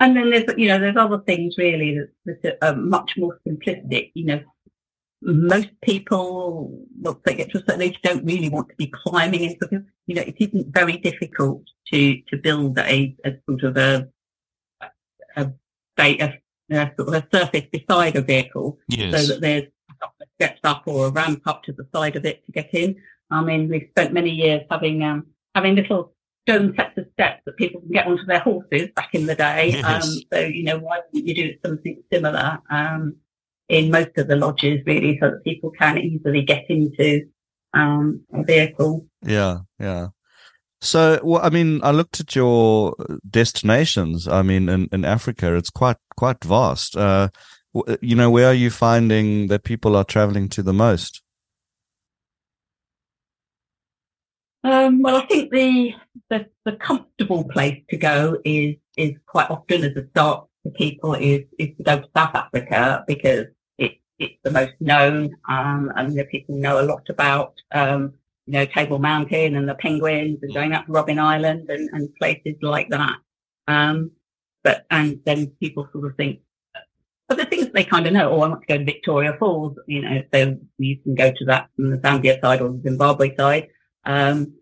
And 0.00 0.16
then 0.16 0.30
there's, 0.30 0.44
you 0.56 0.68
know, 0.68 0.78
there's 0.78 0.96
other 0.96 1.18
things 1.18 1.56
really 1.58 1.98
that, 2.24 2.42
that 2.42 2.58
are 2.62 2.76
much 2.76 3.12
more 3.16 3.38
simplistic. 3.46 4.10
You 4.14 4.24
know, 4.24 4.40
most 5.20 5.68
people, 5.82 6.86
well, 7.00 7.20
they 7.24 7.36
get 7.36 7.50
to 7.50 7.58
a 7.58 7.60
certain 7.60 7.82
age, 7.82 8.00
don't 8.02 8.24
really 8.24 8.48
want 8.48 8.68
to 8.70 8.76
be 8.76 8.92
climbing 8.92 9.44
into 9.44 9.68
it. 9.70 9.84
You 10.06 10.16
know, 10.16 10.22
it 10.22 10.36
isn't 10.38 10.74
very 10.74 10.96
difficult 10.96 11.62
to, 11.92 12.20
to 12.28 12.36
build 12.36 12.78
a, 12.78 13.16
a 13.24 13.32
sort 13.48 13.62
of 13.62 13.76
a, 13.76 14.08
a, 15.36 15.52
a, 15.98 16.40
a, 16.70 16.90
sort 16.96 17.08
of 17.08 17.14
a 17.14 17.36
surface 17.36 17.66
beside 17.70 18.16
a 18.16 18.22
vehicle 18.22 18.78
Yes. 18.88 19.26
so 19.26 19.34
that 19.34 19.40
there's 19.40 19.64
steps 20.40 20.60
up 20.64 20.82
or 20.86 21.06
a 21.06 21.10
ramp 21.10 21.42
up 21.46 21.62
to 21.64 21.72
the 21.72 21.86
side 21.94 22.16
of 22.16 22.24
it 22.24 22.44
to 22.46 22.52
get 22.52 22.70
in. 22.72 22.96
I 23.30 23.42
mean, 23.42 23.68
we've 23.68 23.88
spent 23.90 24.12
many 24.12 24.30
years 24.30 24.62
having 24.70 25.02
um, 25.02 25.26
having 25.54 25.74
little 25.74 26.14
stone 26.46 26.74
sets 26.76 26.98
of 26.98 27.06
steps 27.12 27.42
that 27.46 27.56
people 27.56 27.80
can 27.80 27.90
get 27.90 28.06
onto 28.06 28.24
their 28.24 28.40
horses 28.40 28.88
back 28.96 29.14
in 29.14 29.26
the 29.26 29.34
day. 29.34 29.70
Yes. 29.72 30.04
Um, 30.04 30.22
so 30.32 30.40
you 30.40 30.64
know, 30.64 30.78
why 30.78 31.00
wouldn't 31.12 31.28
you 31.28 31.34
do 31.34 31.54
something 31.64 32.02
similar 32.12 32.58
um, 32.70 33.16
in 33.68 33.90
most 33.90 34.18
of 34.18 34.28
the 34.28 34.36
lodges, 34.36 34.80
really, 34.86 35.18
so 35.20 35.30
that 35.30 35.44
people 35.44 35.70
can 35.70 35.98
easily 35.98 36.42
get 36.42 36.68
into 36.68 37.26
um, 37.74 38.22
a 38.32 38.42
vehicle. 38.42 39.06
Yeah, 39.22 39.60
yeah. 39.78 40.08
So, 40.82 41.20
well, 41.22 41.40
I 41.40 41.48
mean, 41.48 41.80
I 41.84 41.92
looked 41.92 42.18
at 42.18 42.34
your 42.34 42.96
destinations. 43.30 44.26
I 44.26 44.42
mean, 44.42 44.68
in, 44.68 44.88
in 44.90 45.04
Africa, 45.04 45.54
it's 45.54 45.70
quite 45.70 45.96
quite 46.16 46.42
vast. 46.42 46.96
Uh, 46.96 47.28
you 48.00 48.16
know, 48.16 48.30
where 48.30 48.48
are 48.48 48.54
you 48.54 48.68
finding 48.68 49.46
that 49.46 49.62
people 49.62 49.94
are 49.94 50.04
traveling 50.04 50.48
to 50.50 50.62
the 50.62 50.72
most? 50.72 51.22
Um, 54.64 55.02
well, 55.02 55.16
I 55.16 55.26
think 55.26 55.52
the, 55.52 55.94
the 56.30 56.46
the 56.64 56.72
comfortable 56.72 57.44
place 57.44 57.80
to 57.90 57.96
go 57.96 58.38
is 58.44 58.74
is 58.96 59.12
quite 59.26 59.50
often 59.50 59.84
as 59.84 59.96
a 59.96 60.08
start 60.08 60.48
for 60.64 60.72
people 60.72 61.14
is 61.14 61.42
is 61.60 61.76
to 61.76 61.82
go 61.84 62.00
to 62.00 62.08
South 62.16 62.34
Africa 62.34 63.04
because 63.06 63.46
it 63.78 63.92
it's 64.18 64.38
the 64.42 64.50
most 64.50 64.74
known 64.80 65.36
um, 65.48 65.92
and 65.94 66.18
the 66.18 66.24
people 66.24 66.56
know 66.56 66.80
a 66.80 66.86
lot 66.86 67.08
about 67.08 67.54
um, 67.72 68.14
you 68.46 68.52
know 68.54 68.66
Table 68.66 68.98
Mountain 68.98 69.56
and 69.56 69.68
the 69.68 69.74
penguins 69.74 70.38
and 70.42 70.54
going 70.54 70.72
up 70.72 70.86
to 70.86 70.92
Robben 70.92 71.18
Island 71.18 71.68
and, 71.70 71.88
and 71.92 72.14
places 72.16 72.54
like 72.62 72.88
that. 72.90 73.16
Um, 73.68 74.10
but 74.64 74.86
and 74.90 75.20
then 75.24 75.48
people 75.60 75.88
sort 75.92 76.06
of 76.06 76.16
think. 76.16 76.40
But 77.28 77.38
the 77.38 77.46
things 77.46 77.70
they 77.72 77.84
kind 77.84 78.06
of 78.06 78.12
know, 78.12 78.30
oh, 78.30 78.40
I 78.42 78.48
want 78.48 78.60
to 78.60 78.66
go 78.66 78.76
to 78.78 78.84
Victoria 78.84 79.34
Falls, 79.38 79.76
you 79.86 80.02
know, 80.02 80.22
so 80.34 80.58
you 80.78 80.98
can 80.98 81.14
go 81.14 81.32
to 81.32 81.44
that 81.46 81.68
from 81.76 81.90
the 81.90 81.96
Zambia 81.98 82.40
side 82.40 82.60
or 82.60 82.68
the 82.70 82.82
Zimbabwe 82.82 83.34
side. 83.36 83.68
Um, 84.04 84.54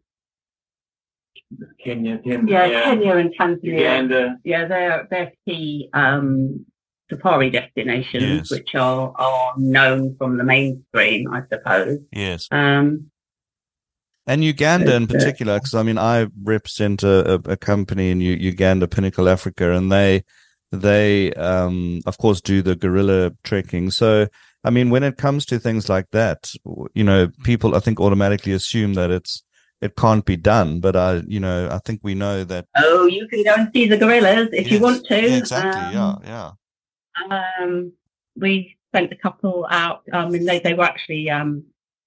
Kenya, 1.82 2.18
Kenya, 2.18 2.46
yeah, 2.48 2.84
Kenya 2.84 3.16
and 3.16 3.34
Tanzania. 3.36 3.62
Uganda. 3.64 4.36
Yeah, 4.44 4.66
they're 4.68 5.08
they're 5.10 5.32
key 5.46 5.90
um, 5.92 6.64
safari 7.10 7.50
destinations, 7.50 8.22
Yes. 8.22 8.50
which 8.52 8.74
are 8.76 9.12
are 9.16 9.54
known 9.56 10.16
from 10.16 10.36
the 10.36 10.44
mainstream, 10.44 11.32
I 11.32 11.42
suppose. 11.52 11.98
Yes. 12.12 12.46
Um, 12.52 13.10
And 14.30 14.44
Uganda 14.44 14.94
in 14.94 15.08
particular, 15.08 15.58
because 15.58 15.74
I 15.74 15.82
mean, 15.82 15.98
I 15.98 16.28
represent 16.44 17.02
a, 17.02 17.34
a, 17.50 17.56
company 17.56 18.12
in 18.12 18.20
U- 18.20 18.36
Uganda, 18.36 18.86
Pinnacle 18.86 19.28
Africa, 19.28 19.72
and 19.72 19.90
they, 19.90 20.22
they, 20.70 21.32
um, 21.32 22.00
of 22.06 22.16
course, 22.18 22.40
do 22.40 22.62
the 22.62 22.76
gorilla 22.76 23.32
trekking. 23.42 23.90
So, 23.90 24.28
I 24.62 24.70
mean, 24.70 24.88
when 24.88 25.02
it 25.02 25.16
comes 25.16 25.44
to 25.46 25.58
things 25.58 25.88
like 25.88 26.10
that, 26.12 26.52
you 26.94 27.02
know, 27.02 27.26
people, 27.42 27.74
I 27.74 27.80
think, 27.80 27.98
automatically 27.98 28.52
assume 28.52 28.94
that 28.94 29.10
it's, 29.10 29.42
it 29.80 29.96
can't 29.96 30.24
be 30.24 30.36
done. 30.36 30.78
But 30.78 30.94
I, 30.94 31.22
you 31.26 31.40
know, 31.40 31.68
I 31.68 31.78
think 31.78 31.98
we 32.04 32.14
know 32.14 32.44
that. 32.44 32.66
oh, 32.76 33.06
you 33.06 33.26
can 33.26 33.42
go 33.42 33.54
and 33.54 33.68
see 33.72 33.88
the 33.88 33.98
gorillas 33.98 34.50
if 34.52 34.70
you 34.70 34.78
want 34.78 35.06
to. 35.06 35.20
Yeah, 35.20 35.38
exactly. 35.38 35.98
Um, 35.98 36.22
yeah. 36.24 36.52
Yeah. 37.28 37.62
Um, 37.64 37.92
we 38.36 38.76
sent 38.94 39.12
a 39.12 39.16
couple 39.16 39.66
out. 39.68 40.02
I 40.12 40.28
mean, 40.28 40.44
they, 40.44 40.60
they 40.60 40.74
were 40.74 40.84
actually 40.84 41.28
um, 41.30 41.64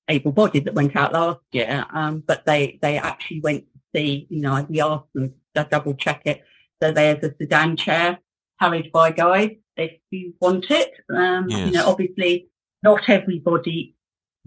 able-bodied 0.09 0.65
that 0.65 0.73
went 0.73 0.95
out 0.95 1.13
last 1.13 1.39
year, 1.51 1.85
um, 1.93 2.23
but 2.25 2.45
they, 2.45 2.79
they 2.81 2.97
actually 2.97 3.39
went 3.41 3.63
to 3.63 3.79
see, 3.95 4.27
you 4.29 4.41
know, 4.41 4.65
we 4.69 4.81
asked 4.81 5.13
them 5.13 5.33
to 5.55 5.67
double 5.69 5.93
check 5.93 6.21
it. 6.25 6.43
So 6.81 6.91
there's 6.91 7.23
a 7.23 7.33
sedan 7.37 7.77
chair 7.77 8.19
carried 8.59 8.91
by 8.91 9.11
guys 9.11 9.51
if 9.77 9.93
you 10.11 10.33
want 10.39 10.69
it. 10.69 10.91
Um, 11.09 11.47
Yes. 11.49 11.67
You 11.67 11.71
know, 11.73 11.87
obviously, 11.87 12.49
not 12.83 13.07
everybody 13.09 13.95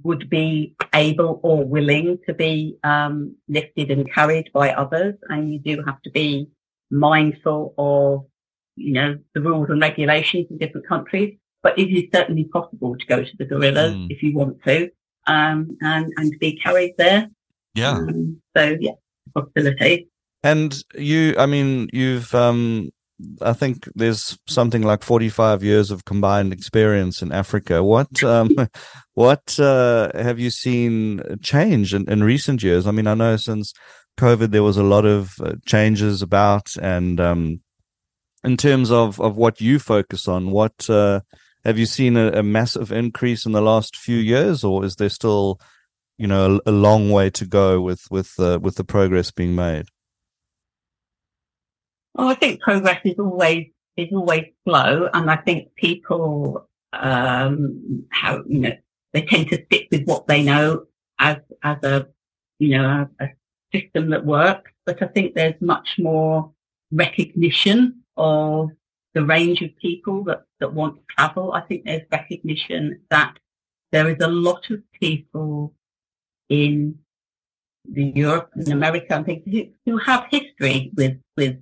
would 0.03 0.29
be 0.29 0.75
able 0.95 1.41
or 1.43 1.65
willing 1.65 2.19
to 2.27 2.35
be 2.35 2.77
um, 2.85 3.35
lifted 3.49 3.91
and 3.91 4.13
carried 4.13 4.53
by 4.53 4.73
others, 4.73 5.15
and 5.31 5.53
you 5.53 5.59
do 5.59 5.83
have 5.85 6.03
to 6.03 6.11
be 6.11 6.49
mindful 6.91 7.75
of, 7.79 8.27
you 8.77 8.93
know, 8.93 9.19
the 9.35 9.41
rules 9.41 9.71
and 9.71 9.81
regulations 9.81 10.47
in 10.51 10.59
different 10.59 10.87
countries. 10.87 11.39
But 11.63 11.79
it 11.79 11.89
is 11.91 12.05
certainly 12.15 12.45
possible 12.45 12.97
to 12.97 13.07
go 13.07 13.25
to 13.25 13.37
the 13.39 13.47
gorillas 13.47 13.95
Mm. 13.95 14.11
if 14.11 14.23
you 14.23 14.35
want 14.37 14.63
to, 14.65 14.91
um, 15.26 15.76
and 15.80 16.12
and 16.16 16.38
be 16.38 16.56
carried 16.56 16.95
there. 16.99 17.28
Yeah. 17.75 17.92
Um, 17.92 18.40
so 18.56 18.76
yeah, 18.80 18.92
possibility. 19.35 20.09
And 20.47 20.80
you, 20.95 21.35
I 21.38 21.47
mean, 21.47 21.88
you've, 21.92 22.33
um, 22.33 22.90
I 23.42 23.52
think 23.52 23.88
there's 23.97 24.38
something 24.47 24.83
like 24.83 25.02
45 25.02 25.64
years 25.64 25.90
of 25.90 26.04
combined 26.04 26.52
experience 26.52 27.21
in 27.21 27.33
Africa. 27.33 27.83
What, 27.83 28.23
um, 28.23 28.50
what, 29.14 29.59
uh, 29.59 30.11
have 30.14 30.38
you 30.38 30.50
seen 30.50 31.21
change 31.42 31.95
in, 31.95 32.09
in 32.09 32.23
recent 32.23 32.62
years? 32.62 32.87
I 32.87 32.92
mean, 32.92 33.09
I 33.09 33.14
know 33.14 33.37
since 33.37 33.73
COVID, 34.18 34.52
there 34.52 34.62
was 34.62 34.76
a 34.76 34.85
lot 34.85 35.04
of 35.04 35.35
uh, 35.42 35.54
changes 35.66 36.23
about 36.23 36.68
and, 36.80 37.21
um, 37.21 37.61
in 38.45 38.56
terms 38.56 38.92
of, 38.92 39.21
of 39.21 39.37
what 39.37 39.61
you 39.61 39.80
focus 39.80 40.28
on, 40.28 40.52
what, 40.52 40.88
uh, 40.88 41.21
have 41.66 41.78
you 41.78 41.87
seen 41.87 42.16
a, 42.16 42.28
a 42.28 42.42
massive 42.42 42.92
increase 42.92 43.44
in 43.44 43.52
the 43.52 43.61
last 43.61 43.96
few 43.96 44.18
years 44.18 44.62
or 44.62 44.85
is 44.85 44.96
there 44.96 45.08
still, 45.08 45.61
you 46.16 46.26
know, 46.26 46.61
a, 46.66 46.70
a 46.70 46.73
long 46.73 47.11
way 47.11 47.28
to 47.30 47.44
go 47.44 47.80
with, 47.80 48.06
with, 48.11 48.32
uh, 48.38 48.58
with 48.62 48.76
the 48.76 48.85
progress 48.85 49.32
being 49.32 49.54
made? 49.54 49.87
Well, 52.14 52.28
I 52.28 52.35
think 52.35 52.61
progress 52.61 53.00
is 53.04 53.18
always 53.18 53.66
is 53.96 54.08
always 54.12 54.44
slow, 54.64 55.08
and 55.12 55.30
I 55.30 55.37
think 55.37 55.75
people 55.75 56.68
um 56.92 58.06
how 58.11 58.42
you 58.46 58.61
know 58.61 58.73
they 59.12 59.23
tend 59.23 59.49
to 59.49 59.62
stick 59.66 59.88
with 59.90 60.04
what 60.04 60.26
they 60.26 60.42
know 60.42 60.85
as 61.18 61.37
as 61.62 61.76
a 61.82 62.06
you 62.58 62.70
know 62.70 63.08
a, 63.20 63.25
a 63.25 63.28
system 63.73 64.11
that 64.11 64.25
works. 64.25 64.70
But 64.87 65.02
I 65.02 65.06
think 65.08 65.35
there's 65.35 65.61
much 65.61 65.96
more 65.99 66.52
recognition 66.90 68.02
of 68.16 68.70
the 69.16 69.25
range 69.25 69.62
of 69.62 69.75
people 69.78 70.23
that 70.25 70.42
that 70.61 70.75
want 70.75 70.96
to 70.96 71.02
travel. 71.16 71.52
I 71.54 71.62
think 71.62 71.85
there's 71.85 72.02
recognition 72.12 73.00
that 73.11 73.32
there 73.90 74.11
is 74.11 74.18
a 74.20 74.28
lot 74.28 74.68
of 74.70 74.80
people 75.00 75.73
in 76.50 76.99
the 77.90 78.12
Europe 78.14 78.50
and 78.54 78.68
America 78.68 79.14
and 79.14 79.25
things 79.25 79.42
who, 79.50 79.62
who 79.87 79.96
have 79.96 80.26
history 80.30 80.92
with 80.94 81.16
with 81.35 81.56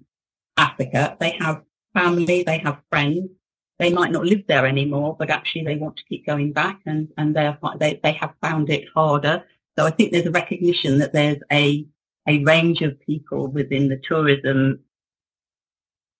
Africa. 0.56 1.16
They 1.20 1.37
have 1.38 1.62
family, 1.94 2.42
they 2.42 2.58
have 2.58 2.82
friends. 2.90 3.30
They 3.78 3.92
might 3.92 4.11
not 4.11 4.25
live 4.25 4.42
there 4.49 4.66
anymore, 4.66 5.16
but 5.16 5.30
actually 5.30 5.64
they 5.64 5.76
want 5.76 5.96
to 5.96 6.04
keep 6.08 6.26
going 6.26 6.52
back 6.52 6.80
and, 6.87 7.08
and 7.18 7.34
they're, 7.34 7.58
they, 7.78 7.99
they 8.04 8.12
have 8.12 8.32
found 8.40 8.70
it 8.70 8.84
harder. 8.94 9.44
So 9.76 9.84
I 9.84 9.90
think 9.90 10.12
there's 10.12 10.26
a 10.26 10.30
recognition 10.30 10.99
that 10.99 11.12
there's 11.12 11.42
a, 11.50 11.84
a 12.28 12.44
range 12.44 12.82
of 12.82 13.00
people 13.00 13.49
within 13.49 13.88
the 13.88 14.00
tourism, 14.08 14.78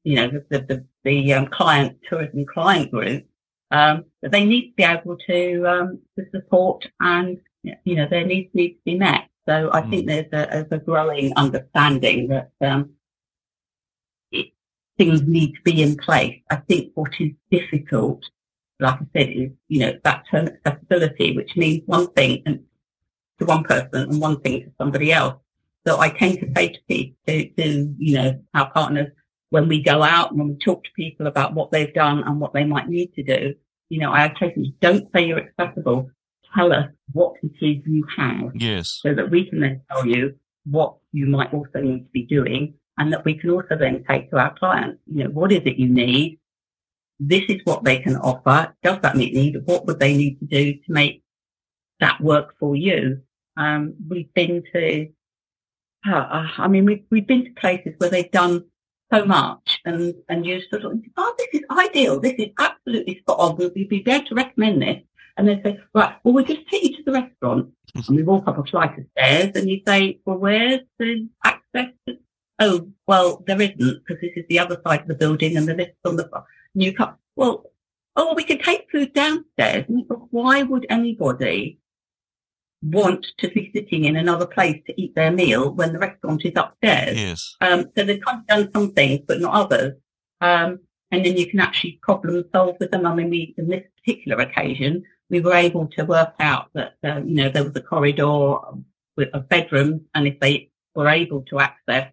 you 0.05 0.17
know, 0.17 0.29
the, 0.29 0.45
the, 0.51 0.59
the, 0.69 0.85
the 1.05 1.35
um, 1.35 1.47
client, 1.49 1.99
tourism 2.09 2.47
client 2.47 2.91
group, 2.91 3.27
um, 3.71 4.05
that 4.23 4.31
they 4.31 4.45
need 4.45 4.71
to 4.71 4.75
be 4.77 4.85
able 4.85 5.17
to, 5.27 5.65
um, 5.67 5.99
to 6.17 6.25
support 6.31 6.87
and, 7.01 7.39
you 7.85 7.97
know, 7.97 8.07
their 8.09 8.25
needs 8.25 8.51
need 8.55 8.75
to 8.75 8.81
be 8.85 8.95
met. 8.97 9.29
So 9.49 9.71
I 9.73 9.83
think 9.83 10.07
there's 10.07 10.27
a, 10.27 10.47
there's 10.51 10.67
a 10.71 10.79
growing 10.79 11.33
understanding 11.37 12.29
that, 12.29 12.51
um, 12.61 12.91
things 14.97 15.23
need 15.23 15.55
to 15.55 15.63
be 15.65 15.83
in 15.83 15.97
place. 15.97 16.41
I 16.51 16.57
think 16.57 16.93
what 16.95 17.11
is 17.19 17.33
difficult, 17.51 18.23
like 18.79 18.95
I 18.95 19.07
said, 19.13 19.29
is, 19.31 19.51
you 19.69 19.81
know, 19.81 19.99
that 20.05 20.25
term 20.31 20.51
accessibility, 20.65 21.35
which 21.35 21.57
means 21.57 21.83
one 21.87 22.13
thing 22.13 22.43
and 22.47 22.61
to 23.41 23.45
one 23.45 23.65
person 23.65 23.89
and 24.09 24.21
one 24.21 24.41
thing 24.41 24.63
to 24.63 24.73
somebody 24.79 25.13
else. 25.13 25.35
So 25.85 25.99
I 25.99 26.11
tend 26.11 26.39
to 26.41 26.53
say 26.55 26.69
to 26.69 26.79
people, 26.89 27.17
to, 27.27 27.49
to, 27.49 27.95
you 27.99 28.15
know, 28.15 28.41
our 28.55 28.71
partners, 28.71 29.09
when 29.55 29.69
we 29.69 29.81
go 29.81 30.03
out 30.03 30.31
and 30.31 30.41
when 30.41 30.49
we 30.49 30.57
talk 30.57 30.83
to 30.83 30.91
people 30.97 31.29
about 31.29 31.55
what 31.55 31.71
they've 31.71 31.95
done 31.95 32.25
and 32.27 32.41
what 32.41 32.53
they 32.53 32.65
might 32.65 32.89
need 32.89 33.15
to 33.15 33.23
do, 33.23 33.55
you 33.89 34.01
know, 34.01 34.11
I 34.13 34.27
them, 34.41 34.75
don't 34.81 35.07
say 35.15 35.27
you're 35.27 35.39
accessible. 35.49 36.11
Tell 36.57 36.73
us 36.73 36.89
what 37.13 37.35
it 37.41 37.53
is 37.65 37.81
you 37.87 38.05
have 38.17 38.51
Yes. 38.57 38.99
so 39.01 39.15
that 39.15 39.31
we 39.31 39.49
can 39.49 39.61
then 39.61 39.81
tell 39.89 40.05
you 40.05 40.35
what 40.65 40.97
you 41.13 41.27
might 41.27 41.55
also 41.55 41.81
need 41.81 42.01
to 42.01 42.11
be 42.13 42.27
doing 42.27 42.75
and 42.99 43.13
that 43.13 43.25
we 43.25 43.35
can 43.35 43.51
also 43.51 43.77
then 43.79 44.03
take 44.11 44.29
to 44.31 44.39
our 44.39 44.59
clients, 44.59 45.01
you 45.07 45.23
know, 45.23 45.31
what 45.31 45.53
is 45.53 45.63
it 45.65 45.77
you 45.77 45.89
need? 45.89 46.41
This 47.21 47.45
is 47.49 47.61
what 47.63 47.85
they 47.85 48.01
can 48.01 48.17
offer. 48.17 48.75
Does 48.83 49.01
that 49.03 49.17
meet 49.17 49.35
need? 49.35 49.59
What 49.67 49.87
would 49.87 50.01
they 50.01 50.17
need 50.17 50.41
to 50.41 50.47
do 50.47 50.73
to 50.73 50.89
make 50.89 51.23
that 52.01 52.21
work 52.21 52.57
for 52.59 52.75
you? 52.75 53.21
Um, 53.57 53.95
we've 54.11 54.35
been 54.35 54.65
to, 54.73 55.07
uh, 56.11 56.49
I 56.59 56.67
mean, 56.67 56.87
we've, 56.87 57.05
we've 57.13 57.27
been 57.27 57.45
to 57.45 57.53
places 57.53 57.95
where 57.99 58.11
they've 58.11 58.33
done 58.33 58.65
so 59.15 59.25
much 59.25 59.81
and, 59.85 60.15
and 60.29 60.47
you 60.47 60.61
sort 60.71 60.85
of, 60.85 61.01
oh, 61.17 61.35
this 61.39 61.49
is 61.53 61.61
ideal. 61.71 62.21
This 62.21 62.35
is 62.39 62.49
absolutely 62.59 63.19
spot 63.19 63.39
on. 63.39 63.57
We'll 63.57 63.71
be 63.71 63.85
be 63.85 64.05
able 64.07 64.27
to 64.27 64.35
recommend 64.35 64.83
this. 64.83 65.03
And 65.37 65.49
they 65.49 65.61
say, 65.63 65.81
right, 65.95 66.17
well, 66.23 66.35
we'll 66.35 66.45
just 66.45 66.67
take 66.69 66.85
you 66.85 66.97
to 66.97 67.03
the 67.05 67.13
restaurant 67.13 67.67
mm-hmm. 67.97 68.01
and 68.07 68.17
we 68.17 68.23
walk 68.23 68.47
up 68.47 68.59
a 68.59 68.65
flight 68.65 68.99
of 68.99 69.05
stairs 69.13 69.53
and 69.55 69.69
you 69.69 69.81
say, 69.87 70.21
well, 70.25 70.39
where's 70.39 70.81
the 70.99 71.29
access 71.45 71.93
oh, 72.61 72.89
well, 73.07 73.43
there 73.47 73.61
isn't 73.61 73.79
because 73.79 74.21
this 74.21 74.33
is 74.37 74.45
the 74.49 74.59
other 74.59 74.81
side 74.87 75.01
of 75.01 75.09
the 75.09 75.15
building 75.15 75.57
and 75.57 75.67
the 75.67 75.75
lift's 75.75 75.97
on 76.05 76.17
the 76.17 76.29
new 76.75 76.95
car. 76.95 77.19
Well, 77.37 77.65
oh, 78.17 78.35
we 78.35 78.45
can 78.45 78.59
take 78.59 78.91
food 78.91 79.13
downstairs. 79.13 79.85
And 79.89 80.07
thought, 80.07 80.29
why 80.31 80.63
would 80.63 80.87
anybody 80.89 81.79
want 82.85 83.27
to 83.39 83.49
be 83.49 83.71
sitting 83.75 84.05
in 84.05 84.17
another 84.17 84.47
place 84.47 84.81
to 84.87 85.01
eat 85.01 85.15
their 85.15 85.33
meal 85.33 85.73
when 85.73 85.93
the 85.93 85.99
restaurant 85.99 86.45
is 86.45 86.53
upstairs? 86.57 87.19
Yes. 87.19 87.57
Um, 87.61 87.87
so 87.97 88.05
they've 88.05 88.21
kind 88.21 88.41
of 88.41 88.47
done 88.47 88.71
some 88.73 88.93
things, 88.93 89.21
but 89.27 89.41
not 89.41 89.55
others. 89.55 89.95
Um, 90.41 90.81
and 91.11 91.25
then 91.25 91.37
you 91.37 91.49
can 91.49 91.61
actually 91.61 91.99
problem 92.03 92.45
solve 92.53 92.77
with 92.81 92.91
them. 92.91 93.07
I 93.07 93.15
mean, 93.15 93.31
we, 93.31 93.55
in 93.57 93.69
this 93.69 93.85
particular 93.99 94.43
occasion, 94.43 95.05
we 95.31 95.41
were 95.41 95.55
able 95.55 95.87
to 95.89 96.05
work 96.05 96.35
out 96.41 96.69
that, 96.75 96.95
uh, 97.05 97.21
you 97.25 97.35
know, 97.35 97.49
there 97.49 97.65
was 97.65 97.77
a 97.77 97.81
corridor 97.81 98.57
with 99.17 99.29
a 99.33 99.41
bedroom 99.41 100.07
and 100.15 100.27
if 100.27 100.41
they 100.41 100.71
were 100.95 101.09
able 101.09 101.43
to 101.43 101.61
access 101.61 102.13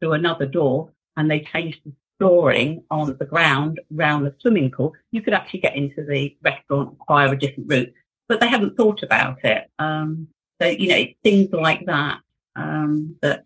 through 0.00 0.12
another 0.12 0.46
door 0.46 0.92
and 1.16 1.30
they 1.30 1.40
changed 1.40 1.80
the 1.84 1.92
flooring 2.18 2.84
on 2.90 3.16
the 3.18 3.24
ground 3.24 3.80
around 3.96 4.24
the 4.24 4.34
swimming 4.40 4.70
pool, 4.70 4.92
you 5.10 5.22
could 5.22 5.34
actually 5.34 5.60
get 5.60 5.76
into 5.76 6.04
the 6.04 6.36
restaurant 6.42 6.96
via 7.08 7.30
a 7.30 7.36
different 7.36 7.68
route. 7.68 7.92
But 8.32 8.40
they 8.40 8.48
haven't 8.48 8.78
thought 8.78 9.02
about 9.02 9.44
it. 9.44 9.68
Um, 9.78 10.28
so, 10.58 10.66
you 10.66 10.88
know, 10.88 11.04
things 11.22 11.50
like 11.52 11.84
that, 11.84 12.20
um, 12.56 13.16
that, 13.20 13.44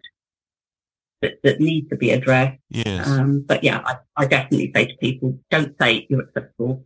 that, 1.22 1.42
that 1.42 1.59
need 1.59 1.88
to 1.90 1.96
be 1.96 2.11
addressed. 2.11 2.61
Yes. 2.70 3.09
Um, 3.09 3.40
but 3.40 3.64
yeah, 3.64 3.83
I, 3.85 3.96
I 4.16 4.27
definitely 4.27 4.70
say 4.72 4.87
to 4.87 4.96
people, 4.99 5.40
don't 5.51 5.75
say 5.81 6.07
you're 6.09 6.22
accessible. 6.22 6.85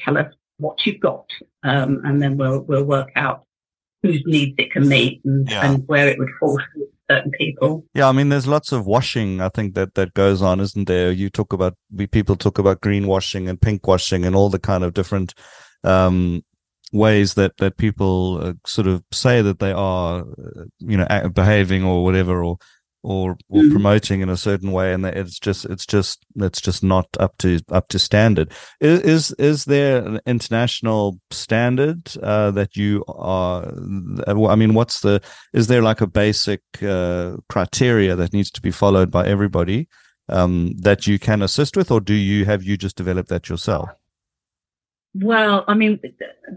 Tell 0.00 0.18
us 0.18 0.34
what 0.58 0.84
you've 0.84 0.98
got. 0.98 1.26
Um, 1.62 2.00
and 2.04 2.20
then 2.20 2.36
we'll, 2.36 2.62
we'll 2.62 2.82
work 2.82 3.12
out 3.14 3.44
whose 4.02 4.24
needs 4.26 4.56
it 4.58 4.72
can 4.72 4.88
meet 4.88 5.20
and, 5.24 5.48
Yeah. 5.48 5.70
and 5.70 5.86
where 5.86 6.08
it 6.08 6.18
would 6.18 6.30
fall 6.40 6.58
certain 7.08 7.30
people. 7.38 7.84
Yeah, 7.94 8.08
I 8.08 8.12
mean, 8.12 8.30
there's 8.30 8.48
lots 8.48 8.72
of 8.72 8.86
washing. 8.86 9.40
I 9.40 9.50
think 9.50 9.76
that 9.76 9.94
that 9.94 10.14
goes 10.14 10.42
on, 10.42 10.58
isn't 10.58 10.88
there? 10.88 11.12
You 11.12 11.30
talk 11.30 11.52
about 11.52 11.76
we 11.94 12.08
people 12.08 12.34
talk 12.34 12.58
about 12.58 12.80
greenwashing 12.80 13.48
and 13.48 13.60
pink 13.60 13.86
washing 13.86 14.24
and 14.24 14.34
all 14.34 14.50
the 14.50 14.58
kind 14.58 14.82
of 14.82 14.94
different 14.94 15.32
um, 15.84 16.42
ways 16.92 17.34
that 17.34 17.56
that 17.58 17.76
people 17.76 18.38
uh, 18.42 18.52
sort 18.64 18.86
of 18.86 19.02
say 19.12 19.42
that 19.42 19.58
they 19.58 19.72
are, 19.72 20.20
uh, 20.20 20.64
you 20.78 20.96
know, 20.96 21.30
behaving 21.34 21.84
or 21.84 22.04
whatever, 22.04 22.42
or 22.42 22.58
or, 23.02 23.36
or 23.48 23.62
Mhm. 23.62 23.70
promoting 23.70 24.20
in 24.20 24.28
a 24.28 24.36
certain 24.36 24.72
way, 24.72 24.92
and 24.92 25.04
that 25.04 25.16
it's 25.16 25.38
just 25.38 25.64
it's 25.66 25.86
just 25.86 26.24
it's 26.36 26.60
just 26.60 26.82
not 26.82 27.06
up 27.20 27.38
to 27.38 27.60
up 27.70 27.86
to 27.88 27.98
standard. 28.00 28.52
Is 28.80 29.00
is, 29.00 29.30
is 29.38 29.64
there 29.66 30.04
an 30.04 30.18
international 30.26 31.20
standard 31.30 32.10
uh, 32.22 32.50
that 32.52 32.76
you 32.76 33.04
are? 33.06 33.62
I 34.26 34.56
mean, 34.56 34.74
what's 34.74 35.00
the 35.00 35.20
is 35.52 35.68
there 35.68 35.82
like 35.82 36.00
a 36.00 36.06
basic 36.08 36.62
uh, 36.82 37.36
criteria 37.48 38.16
that 38.16 38.32
needs 38.32 38.50
to 38.50 38.60
be 38.60 38.72
followed 38.72 39.10
by 39.12 39.24
everybody 39.26 39.86
um, 40.28 40.74
that 40.78 41.06
you 41.06 41.18
can 41.20 41.42
assist 41.42 41.76
with, 41.76 41.92
or 41.92 42.00
do 42.00 42.14
you 42.14 42.44
have 42.44 42.64
you 42.64 42.76
just 42.76 42.96
developed 42.96 43.28
that 43.28 43.48
yourself? 43.48 43.88
Well, 45.22 45.64
I 45.66 45.74
mean, 45.74 45.98
th- 45.98 46.14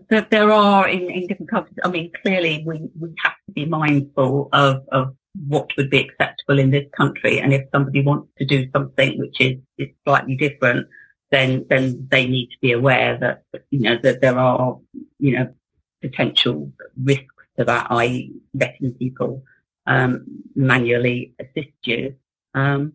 th- 0.09 0.29
there 0.29 0.51
are 0.51 0.87
in, 0.87 1.09
in 1.09 1.27
different 1.27 1.49
countries. 1.49 1.77
I 1.83 1.89
mean, 1.89 2.11
clearly 2.21 2.63
we, 2.65 2.89
we 2.99 3.13
have 3.23 3.33
to 3.45 3.51
be 3.53 3.65
mindful 3.65 4.49
of, 4.51 4.83
of 4.91 5.15
what 5.47 5.69
would 5.77 5.89
be 5.89 5.99
acceptable 5.99 6.59
in 6.59 6.71
this 6.71 6.87
country. 6.95 7.39
And 7.39 7.53
if 7.53 7.67
somebody 7.71 8.01
wants 8.01 8.29
to 8.37 8.45
do 8.45 8.69
something 8.75 9.17
which 9.17 9.39
is, 9.39 9.57
is 9.77 9.89
slightly 10.05 10.35
different, 10.35 10.87
then, 11.31 11.65
then 11.69 12.07
they 12.11 12.27
need 12.27 12.47
to 12.47 12.57
be 12.61 12.73
aware 12.73 13.17
that, 13.19 13.43
you 13.69 13.81
know, 13.81 13.97
that 14.03 14.19
there 14.19 14.37
are, 14.37 14.77
you 15.19 15.37
know, 15.37 15.53
potential 16.01 16.71
risks 17.01 17.25
to 17.57 17.65
that, 17.65 17.87
i.e. 17.91 18.33
letting 18.53 18.93
people, 18.93 19.43
um, 19.85 20.25
manually 20.55 21.33
assist 21.39 21.75
you. 21.83 22.15
Um, 22.53 22.93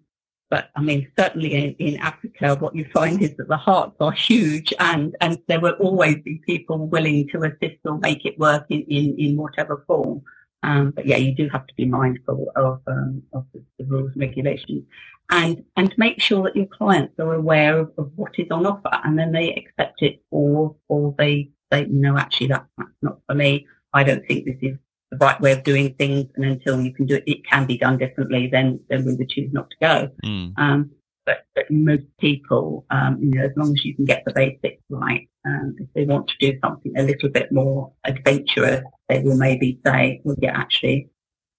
but 0.55 0.71
I 0.77 0.83
mean, 0.83 1.11
certainly 1.19 1.53
in, 1.53 1.75
in, 1.81 1.97
Africa, 1.99 2.55
what 2.55 2.77
you 2.77 2.87
find 2.95 3.21
is 3.21 3.37
that 3.39 3.49
the 3.49 3.57
hearts 3.57 3.97
are 3.99 4.13
huge 4.13 4.73
and, 4.79 5.17
and 5.21 5.37
there 5.49 5.59
will 5.59 5.73
always 5.81 6.19
be 6.25 6.41
people 6.47 6.87
willing 6.87 7.27
to 7.31 7.43
assist 7.43 7.81
or 7.85 7.99
make 7.99 8.25
it 8.25 8.39
work 8.39 8.65
in, 8.69 8.83
in, 8.83 9.17
in 9.19 9.37
whatever 9.37 9.83
form. 9.89 10.23
Um, 10.63 10.93
but 10.93 11.07
yeah, 11.07 11.17
you 11.17 11.35
do 11.35 11.49
have 11.49 11.67
to 11.67 11.75
be 11.75 11.87
mindful 11.87 12.53
of, 12.55 12.81
um, 12.87 13.21
of 13.33 13.47
the, 13.53 13.65
the, 13.81 13.85
rules 13.87 14.13
and 14.13 14.21
regulations 14.21 14.85
and, 15.33 15.65
and 15.77 15.93
make 15.99 16.23
sure 16.23 16.45
that 16.45 16.55
your 16.55 16.67
clients 16.67 17.19
are 17.19 17.35
aware 17.35 17.77
of, 17.77 17.91
of, 17.99 18.13
what 18.15 18.39
is 18.39 18.47
on 18.53 18.65
offer 18.65 19.01
and 19.03 19.19
then 19.19 19.33
they 19.33 19.55
accept 19.55 20.03
it 20.03 20.23
or, 20.31 20.77
or 20.87 21.17
they 21.19 21.51
say, 21.73 21.89
no, 21.91 22.17
actually 22.17 22.47
that, 22.47 22.65
that's 22.79 22.91
not 23.03 23.19
for 23.27 23.35
me. 23.35 23.67
I 23.93 24.05
don't 24.05 24.25
think 24.29 24.45
this 24.45 24.59
is 24.63 24.79
the 25.19 25.25
right 25.25 25.41
way 25.41 25.53
of 25.53 25.65
doing 25.65 25.95
things. 25.95 26.27
And 26.37 26.45
until 26.45 26.81
you 26.81 26.93
can 26.93 27.07
do 27.07 27.17
it, 27.17 27.25
it 27.27 27.47
can 27.47 27.67
be 27.67 27.79
done 27.79 27.99
differently, 27.99 28.49
then, 28.51 28.81
then 28.89 29.05
we 29.05 29.15
would 29.15 29.29
choose 29.29 29.53
not 29.53 29.71
to 29.71 29.77
go. 29.81 30.09
Mm. 30.25 30.53
Um, 30.57 30.91
but, 31.27 31.47
but 31.55 31.71
most 31.71 32.05
people, 32.21 32.85
um, 32.91 33.19
you 33.21 33.31
know, 33.31 33.45
as 33.45 33.53
long 33.57 33.73
as 33.73 33.85
you 33.85 33.95
can 33.95 34.05
get 34.05 34.25
the 34.27 34.33
basics 34.33 34.83
right, 34.91 35.29
um, 35.47 35.75
if 35.79 35.89
they 35.95 36.05
want 36.05 36.29
to 36.29 36.35
do 36.39 36.59
something 36.63 36.93
a 36.97 37.03
little 37.03 37.31
bit 37.31 37.51
more 37.51 37.93
adventurous, 38.05 38.83
they 39.09 39.21
will 39.21 39.37
maybe 39.37 39.81
say, 39.87 40.21
well, 40.25 40.37
yeah, 40.41 40.53
actually, 40.55 41.09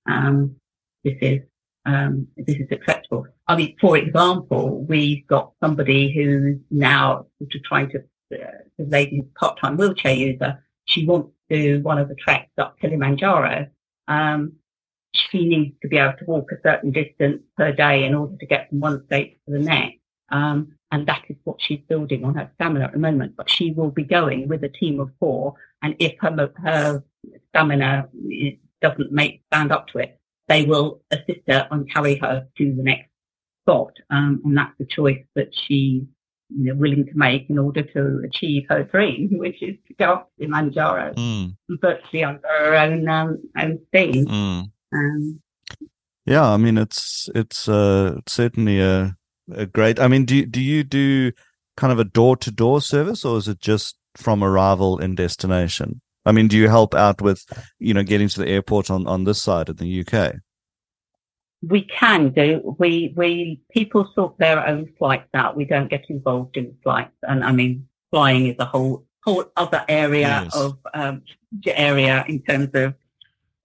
um, 0.07 0.55
this 1.03 1.17
is, 1.21 1.39
um, 1.85 2.27
this 2.37 2.57
is 2.57 2.67
acceptable. 2.71 3.25
I 3.47 3.55
mean, 3.55 3.75
for 3.81 3.97
example, 3.97 4.85
we've 4.87 5.25
got 5.27 5.53
somebody 5.63 6.13
who's 6.13 6.59
now 6.69 7.25
sort 7.39 7.55
of 7.55 7.63
trying 7.63 7.89
to, 7.91 7.99
uh, 8.33 8.51
the 8.77 8.85
lady's 8.85 9.23
part-time 9.39 9.77
wheelchair 9.77 10.13
user. 10.13 10.63
She 10.85 11.05
wants 11.05 11.31
do 11.49 11.81
one 11.81 11.97
of 11.97 12.09
the 12.09 12.15
treks 12.15 12.51
up 12.57 12.79
Kilimanjaro. 12.79 13.67
Um, 14.07 14.53
she 15.13 15.45
needs 15.45 15.75
to 15.81 15.87
be 15.87 15.97
able 15.97 16.17
to 16.19 16.25
walk 16.25 16.51
a 16.51 16.61
certain 16.61 16.91
distance 16.91 17.41
per 17.57 17.71
day 17.71 18.03
in 18.03 18.13
order 18.13 18.35
to 18.37 18.45
get 18.45 18.69
from 18.69 18.79
one 18.79 19.05
state 19.05 19.39
to 19.45 19.53
the 19.53 19.59
next. 19.59 19.99
Um, 20.29 20.73
and 20.91 21.07
that 21.07 21.23
is 21.29 21.37
what 21.43 21.57
she's 21.59 21.81
building 21.87 22.23
on 22.25 22.35
her 22.35 22.51
stamina 22.55 22.85
at 22.85 22.93
the 22.93 22.99
moment. 22.99 23.35
But 23.37 23.49
she 23.49 23.71
will 23.71 23.91
be 23.91 24.03
going 24.03 24.47
with 24.47 24.63
a 24.63 24.69
team 24.69 24.99
of 24.99 25.11
four. 25.19 25.55
And 25.81 25.95
if 25.99 26.13
her, 26.19 26.51
her 26.57 27.03
stamina 27.49 28.09
doesn't 28.81 29.11
make 29.11 29.43
stand 29.51 29.71
up 29.71 29.87
to 29.89 29.99
it, 29.99 30.19
they 30.47 30.65
will 30.65 31.01
assist 31.11 31.41
her 31.47 31.67
and 31.71 31.91
carry 31.91 32.17
her 32.17 32.47
to 32.57 32.75
the 32.75 32.83
next 32.83 33.09
spot. 33.63 33.93
Um, 34.09 34.41
and 34.45 34.57
that's 34.57 34.77
the 34.77 34.85
choice 34.85 35.23
that 35.35 35.49
she's 35.53 36.03
you 36.57 36.73
know, 36.73 36.75
willing 36.75 37.05
to 37.05 37.11
make 37.15 37.49
in 37.49 37.59
order 37.59 37.83
to 37.83 38.21
achieve 38.25 38.63
her 38.69 38.83
dream, 38.83 39.29
which 39.31 39.61
is 39.61 39.75
to 39.87 39.93
go 39.95 40.13
up 40.13 40.31
to 40.39 40.47
Manjaro, 40.47 41.13
mm. 41.15 41.55
virtually 41.81 42.23
under 42.23 42.47
her 42.47 42.75
own 42.75 43.07
um, 43.07 43.37
own 43.57 43.79
steam. 43.89 44.25
Mm. 44.25 44.71
Um, 44.93 45.41
yeah, 46.25 46.49
I 46.49 46.57
mean 46.57 46.77
it's 46.77 47.29
it's 47.35 47.67
uh, 47.67 48.19
certainly 48.27 48.79
a, 48.79 49.15
a 49.51 49.65
great. 49.65 49.99
I 49.99 50.07
mean, 50.07 50.25
do 50.25 50.45
do 50.45 50.61
you 50.61 50.83
do 50.83 51.31
kind 51.77 51.91
of 51.91 51.99
a 51.99 52.05
door 52.05 52.37
to 52.37 52.51
door 52.51 52.81
service, 52.81 53.25
or 53.25 53.37
is 53.37 53.47
it 53.47 53.59
just 53.59 53.97
from 54.15 54.43
arrival 54.43 54.97
in 54.99 55.15
destination? 55.15 56.01
I 56.25 56.31
mean, 56.31 56.47
do 56.47 56.57
you 56.57 56.69
help 56.69 56.95
out 56.95 57.21
with 57.21 57.45
you 57.79 57.93
know 57.93 58.03
getting 58.03 58.29
to 58.29 58.39
the 58.39 58.47
airport 58.47 58.89
on 58.89 59.05
on 59.07 59.25
this 59.25 59.41
side 59.41 59.69
of 59.69 59.77
the 59.77 60.05
UK? 60.05 60.35
We 61.61 61.81
can 61.83 62.29
do. 62.29 62.75
We 62.77 63.13
we 63.15 63.61
people 63.71 64.11
sort 64.13 64.37
their 64.37 64.65
own 64.65 64.93
flights 64.97 65.29
out. 65.33 65.55
We 65.55 65.65
don't 65.65 65.89
get 65.89 66.05
involved 66.09 66.57
in 66.57 66.75
flights, 66.83 67.17
and 67.23 67.43
I 67.43 67.51
mean, 67.51 67.87
flying 68.11 68.47
is 68.47 68.55
a 68.59 68.65
whole 68.65 69.05
whole 69.23 69.45
other 69.55 69.83
area 69.87 70.43
yes. 70.43 70.55
of 70.55 70.77
um, 70.93 71.23
area 71.65 72.23
in 72.27 72.41
terms 72.43 72.69
of 72.75 72.93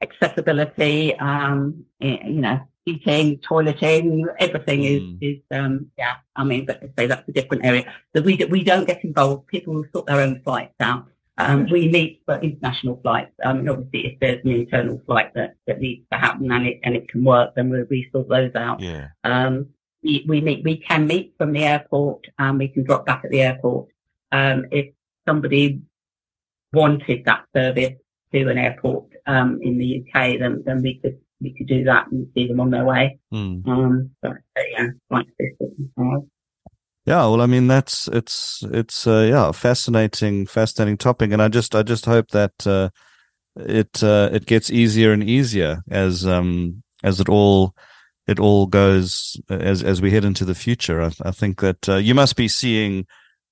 accessibility, 0.01 1.15
um, 1.19 1.85
you 2.01 2.41
know, 2.41 2.61
heating, 2.85 3.39
toileting, 3.39 4.25
everything 4.39 4.85
is, 4.85 5.03
mm. 5.03 5.19
is, 5.21 5.43
um, 5.51 5.91
yeah, 5.99 6.17
I 6.35 6.45
mean, 6.45 6.67
but 6.67 6.83
say 6.99 7.07
that's 7.07 7.29
a 7.29 7.33
different 7.33 7.65
area. 7.65 7.93
So 8.15 8.23
we, 8.23 8.37
we 8.51 8.65
don't 8.65 8.87
get 8.87 9.05
involved. 9.05 9.47
People 9.49 9.75
will 9.75 9.85
sort 9.93 10.07
their 10.07 10.21
own 10.21 10.41
flights 10.43 10.75
out. 10.81 11.07
Um, 11.47 11.67
we 11.71 11.89
meet 11.89 12.23
for 12.27 12.39
international 12.41 13.01
flights. 13.03 13.33
I 13.45 13.53
mean, 13.53 13.69
obviously, 13.69 14.13
if 14.13 14.21
there's 14.21 14.45
an 14.45 14.51
internal 14.51 15.01
flight 15.07 15.33
that, 15.35 15.55
that 15.67 15.81
needs 15.81 16.07
to 16.13 16.19
happen 16.19 16.51
and 16.51 16.67
it, 16.67 16.81
and 16.83 16.95
it 16.95 17.09
can 17.09 17.25
work, 17.25 17.55
then 17.55 17.71
we, 17.71 17.83
we 17.85 18.09
sort 18.13 18.29
those 18.29 18.55
out. 18.55 18.81
Yeah. 18.81 19.09
Um, 19.25 19.69
we, 20.03 20.25
we 20.29 20.41
meet, 20.41 20.65
we 20.65 20.79
can 20.79 21.07
meet 21.07 21.35
from 21.39 21.53
the 21.53 21.65
airport 21.65 22.27
and 22.39 22.59
we 22.59 22.69
can 22.69 22.85
drop 22.85 23.07
back 23.07 23.23
at 23.25 23.31
the 23.31 23.43
airport. 23.43 23.89
Um, 24.33 24.67
if 24.71 24.95
somebody 25.27 25.81
wanted 26.73 27.25
that 27.25 27.45
service 27.55 27.95
to 28.33 28.49
an 28.49 28.59
airport, 28.59 29.07
um, 29.27 29.59
in 29.63 29.79
the 29.79 30.03
UK, 30.03 30.39
then, 30.39 30.63
then 30.65 30.83
we 30.83 30.99
could, 31.03 31.19
we 31.41 31.55
could 31.55 31.67
do 31.67 31.85
that 31.85 32.11
and 32.11 32.29
see 32.35 32.49
them 32.49 32.61
on 32.61 32.71
their 32.71 32.85
way. 32.85 33.19
Mm. 33.33 33.67
Um, 33.67 34.11
but, 34.23 34.33
yeah, 34.57 34.89
like 35.11 35.27
this. 35.39 35.51
Yeah, 37.11 37.27
well, 37.27 37.41
I 37.41 37.47
mean, 37.47 37.67
that's 37.67 38.07
it's 38.13 38.63
it's 38.71 39.05
uh, 39.05 39.27
yeah, 39.29 39.51
fascinating, 39.51 40.47
fascinating 40.47 40.97
topic, 40.97 41.33
and 41.33 41.43
I 41.43 41.49
just 41.49 41.75
I 41.75 41.83
just 41.83 42.07
hope 42.07 42.29
that 42.29 42.65
uh, 42.65 42.91
it 43.57 44.01
uh, 44.05 44.29
it 44.33 44.47
gets 44.47 44.71
easier 44.71 45.11
and 45.11 45.29
easier 45.29 45.83
as 45.91 46.25
um 46.25 46.85
as 47.03 47.19
it 47.19 47.29
all 47.29 47.75
it 48.29 48.39
all 48.39 48.69
goes 48.69 49.41
as 49.51 49.83
as 49.83 50.01
we 50.01 50.13
head 50.13 50.25
into 50.25 50.45
the 50.45 50.55
future. 50.55 51.03
I, 51.03 51.11
I 51.25 51.33
think 51.33 51.59
that 51.63 51.89
uh, 51.89 51.97
you 51.97 52.15
must 52.15 52.37
be 52.37 52.47
seeing 52.47 53.09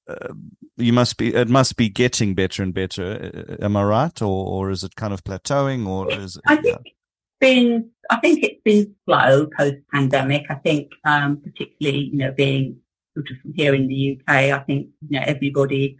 uh, 0.09 0.35
you 0.77 0.93
must 0.93 1.17
be 1.17 1.35
it 1.35 1.49
must 1.49 1.77
be 1.77 1.89
getting 1.89 2.37
better 2.37 2.63
and 2.63 2.73
better. 2.73 3.59
Am 3.61 3.77
I 3.77 3.83
right, 3.83 4.23
or 4.23 4.47
or 4.47 4.71
is 4.71 4.85
it 4.85 4.95
kind 4.95 5.13
of 5.13 5.25
plateauing, 5.25 5.85
or 5.85 6.13
is 6.13 6.37
it, 6.37 6.43
I 6.47 6.55
think 6.55 6.67
yeah. 6.67 6.93
it's 6.93 7.41
been 7.41 7.91
I 8.09 8.21
think 8.21 8.45
it's 8.45 8.63
been 8.63 8.95
slow 9.05 9.49
post 9.59 9.79
pandemic. 9.93 10.45
I 10.49 10.55
think 10.55 10.93
um, 11.05 11.39
particularly 11.39 12.11
you 12.13 12.19
know 12.19 12.31
being 12.31 12.79
sort 13.19 13.31
of 13.31 13.39
from 13.43 13.53
here 13.55 13.75
in 13.75 13.89
the 13.89 14.21
UK, 14.21 14.35
I 14.53 14.59
think 14.61 14.89
you 15.09 15.19
know 15.19 15.25
everybody 15.27 15.99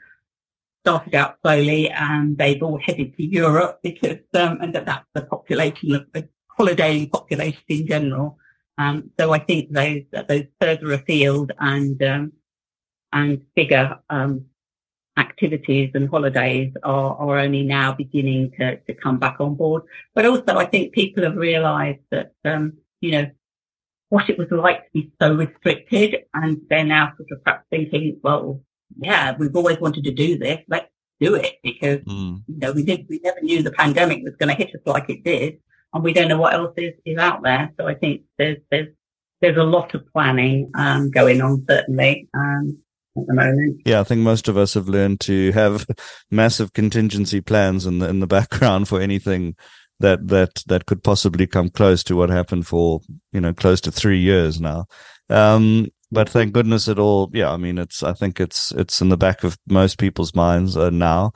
started 0.85 1.15
out 1.15 1.37
slowly 1.43 1.91
and 1.91 2.39
they've 2.39 2.63
all 2.63 2.79
headed 2.79 3.17
to 3.17 3.25
Europe 3.25 3.81
because 3.83 4.19
um, 4.35 4.59
and 4.61 4.75
that 4.75 4.87
that's 4.87 5.07
the 5.15 5.23
population 5.23 5.95
of 5.95 6.07
the 6.13 6.29
holidaying 6.49 7.11
population 7.11 7.63
in 7.69 7.87
general. 7.87 8.39
Um, 8.79 9.11
so 9.19 9.33
I 9.33 9.41
think 9.41 9.73
those 9.73 10.03
those 10.29 10.45
further 10.61 10.93
afield 10.93 11.53
and 11.59 12.01
um, 12.03 12.33
and 13.13 13.43
bigger 13.57 13.99
um, 14.09 14.45
activities 15.17 15.91
and 15.95 16.09
holidays 16.09 16.73
are, 16.85 17.17
are 17.17 17.39
only 17.39 17.65
now 17.65 17.93
beginning 17.93 18.53
to, 18.53 18.77
to 18.77 18.95
come 18.95 19.19
back 19.19 19.41
on 19.41 19.57
board. 19.57 19.83
But 20.15 20.27
also, 20.27 20.57
I 20.57 20.67
think 20.67 20.93
people 20.93 21.25
have 21.25 21.37
realised 21.37 22.05
that 22.13 22.33
um, 22.45 22.75
you 23.01 23.11
know 23.13 23.31
what 24.09 24.29
it 24.31 24.39
was 24.39 24.49
like 24.51 24.85
to 24.85 24.91
be 24.93 25.13
so 25.21 25.35
restricted, 25.35 26.17
and 26.35 26.61
they're 26.69 26.85
now 26.85 27.13
sort 27.17 27.31
of 27.33 27.45
perhaps 27.45 27.65
thinking, 27.71 28.19
well, 28.23 28.63
yeah, 28.99 29.35
we've 29.39 29.55
always 29.55 29.79
wanted 29.79 30.05
to 30.05 30.13
do 30.13 30.39
this. 30.39 30.61
Let's 30.69 30.89
do 31.21 31.35
it 31.35 31.57
because 31.63 31.99
mm. 32.01 32.43
you 32.47 32.59
know 32.59 32.73
we 32.73 32.85
did 32.85 33.07
we 33.09 33.21
never 33.23 33.41
knew 33.43 33.63
the 33.63 33.73
pandemic 33.73 34.23
was 34.23 34.37
going 34.37 34.49
to 34.49 34.55
hit 34.55 34.75
us 34.75 34.81
like 34.87 35.11
it 35.11 35.25
did, 35.25 35.59
and 35.93 36.03
we 36.03 36.13
don't 36.13 36.29
know 36.29 36.39
what 36.39 36.55
else 36.55 36.75
is, 36.77 36.95
is 37.05 37.19
out 37.19 37.43
there. 37.43 37.71
So 37.79 37.87
I 37.87 37.95
think 37.95 38.23
there's 38.39 38.59
there's 38.71 38.89
there's 39.41 39.57
a 39.57 39.65
lot 39.65 39.95
of 39.95 40.11
planning 40.13 40.71
um, 40.75 41.11
going 41.11 41.41
on 41.41 41.65
certainly. 41.69 42.29
Um, 42.35 42.79
at 43.17 43.27
the 43.27 43.35
moment. 43.35 43.81
Yeah, 43.85 43.99
I 43.99 44.05
think 44.05 44.21
most 44.21 44.47
of 44.47 44.57
us 44.57 44.75
have 44.75 44.89
learned 44.89 45.19
to 45.21 45.51
have 45.53 45.87
massive 46.31 46.73
contingency 46.73 47.41
plans 47.41 47.85
in 47.85 47.99
the 47.99 48.09
in 48.09 48.21
the 48.21 48.27
background 48.27 48.87
for 48.89 49.01
anything 49.01 49.57
that 50.01 50.29
that 50.29 50.63
that 50.67 50.87
could 50.87 51.03
possibly 51.03 51.47
come 51.47 51.71
close 51.71 52.03
to 52.05 52.17
what 52.17 52.31
happened 52.31 52.67
for 52.67 53.01
you 53.33 53.41
know 53.41 53.53
close 53.53 53.81
to 53.83 53.91
three 53.91 54.19
years 54.19 54.61
now. 54.61 54.87
Um, 55.31 55.89
but 56.11 56.29
thank 56.29 56.53
goodness 56.53 56.89
it 56.89 56.99
all. 56.99 57.31
Yeah, 57.33 57.53
I 57.53 57.57
mean, 57.57 57.79
it's 57.79 58.03
I 58.03 58.13
think 58.13 58.41
it's 58.41 58.73
it's 58.73 59.01
in 59.01 59.09
the 59.09 59.17
back 59.17 59.45
of 59.45 59.59
most 59.69 59.99
people's 59.99 60.35
minds 60.35 60.77
uh, 60.77 60.91
now. 60.91 61.33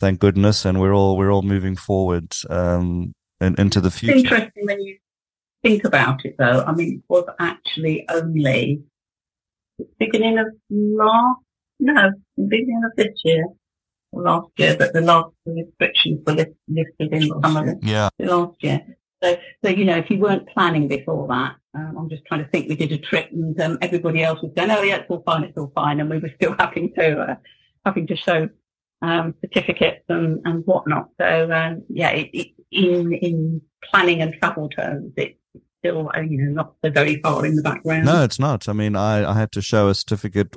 Thank 0.00 0.20
goodness, 0.20 0.64
and 0.64 0.80
we're 0.80 0.94
all 0.94 1.16
we're 1.16 1.32
all 1.32 1.42
moving 1.42 1.76
forward 1.76 2.34
um, 2.50 3.14
and 3.40 3.58
into 3.58 3.80
the 3.80 3.90
future. 3.90 4.14
It's 4.14 4.24
interesting 4.24 4.66
when 4.66 4.80
you 4.80 4.98
think 5.62 5.84
about 5.84 6.24
it, 6.24 6.36
though. 6.38 6.64
I 6.66 6.72
mean, 6.72 6.96
it 6.96 7.02
was 7.08 7.24
actually 7.38 8.06
only 8.08 8.82
beginning 9.98 10.38
of 10.38 10.46
last, 10.70 11.40
no, 11.80 12.12
beginning 12.36 12.82
of 12.84 12.92
this 12.96 13.20
year, 13.24 13.44
last 14.12 14.48
year, 14.56 14.76
but 14.78 14.92
the 14.92 15.00
last 15.00 15.32
restrictions 15.44 16.20
were 16.26 16.34
lifted 16.34 17.12
in 17.12 17.28
the 17.28 17.40
summer 17.42 17.76
yeah. 17.82 18.08
last 18.18 18.62
year. 18.62 18.80
So, 19.22 19.36
so, 19.64 19.70
you 19.70 19.84
know, 19.84 19.96
if 19.96 20.10
you 20.10 20.18
weren't 20.18 20.48
planning 20.48 20.88
before 20.88 21.26
that, 21.28 21.56
um, 21.74 21.96
I'm 21.98 22.08
just 22.08 22.24
trying 22.26 22.44
to 22.44 22.50
think 22.50 22.68
we 22.68 22.76
did 22.76 22.92
a 22.92 22.98
trip 22.98 23.30
and 23.32 23.58
um, 23.60 23.78
everybody 23.80 24.22
else 24.22 24.42
was 24.42 24.52
going, 24.54 24.70
oh 24.70 24.82
yeah, 24.82 24.96
it's 24.96 25.10
all 25.10 25.22
fine, 25.24 25.44
it's 25.44 25.56
all 25.56 25.72
fine. 25.74 26.00
And 26.00 26.10
we 26.10 26.18
were 26.18 26.32
still 26.36 26.54
having 26.58 26.92
to, 26.94 27.20
uh, 27.20 27.36
having 27.84 28.06
to 28.08 28.16
show, 28.16 28.48
um, 29.02 29.34
certificates 29.40 30.04
and, 30.08 30.40
and 30.44 30.64
whatnot. 30.66 31.10
So, 31.20 31.50
um, 31.50 31.82
yeah, 31.88 32.10
it, 32.10 32.30
it, 32.32 32.48
in, 32.70 33.12
in 33.12 33.62
planning 33.84 34.20
and 34.22 34.34
travel 34.34 34.68
terms, 34.68 35.12
it, 35.16 35.38
still, 35.78 36.10
uh, 36.14 36.20
you 36.20 36.38
know, 36.38 36.52
not 36.52 36.74
so 36.84 36.90
very 36.90 37.20
far 37.20 37.44
in 37.44 37.56
the 37.56 37.62
background. 37.62 38.06
No, 38.06 38.22
it's 38.22 38.38
not. 38.38 38.68
I 38.68 38.72
mean, 38.72 38.96
I, 38.96 39.30
I 39.30 39.34
had 39.34 39.52
to 39.52 39.62
show 39.62 39.88
a 39.88 39.94
certificate. 39.94 40.48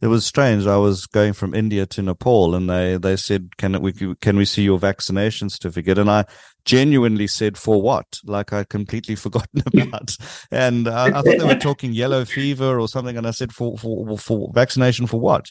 It 0.00 0.06
was 0.08 0.26
strange. 0.26 0.66
I 0.66 0.76
was 0.76 1.06
going 1.06 1.32
from 1.32 1.54
India 1.54 1.86
to 1.86 2.02
Nepal, 2.02 2.54
and 2.54 2.68
they, 2.68 2.96
they 2.96 3.16
said, 3.16 3.56
"Can 3.56 3.80
we 3.80 3.92
can 4.20 4.36
we 4.36 4.44
see 4.44 4.62
your 4.62 4.78
vaccination 4.78 5.48
certificate?" 5.48 5.98
And 5.98 6.10
I 6.10 6.24
genuinely 6.64 7.26
said, 7.26 7.56
"For 7.56 7.80
what?" 7.80 8.06
Like 8.24 8.52
I 8.52 8.64
completely 8.64 9.14
forgotten 9.24 9.62
about. 9.66 10.16
and 10.50 10.88
uh, 10.88 11.04
I 11.04 11.22
thought 11.22 11.38
they 11.38 11.44
were 11.44 11.54
talking 11.60 11.92
yellow 11.92 12.24
fever 12.24 12.78
or 12.78 12.88
something, 12.88 13.16
and 13.16 13.26
I 13.26 13.30
said, 13.30 13.52
"For 13.52 13.78
for 13.78 14.18
for 14.18 14.50
vaccination 14.54 15.06
for 15.06 15.20
what?" 15.20 15.46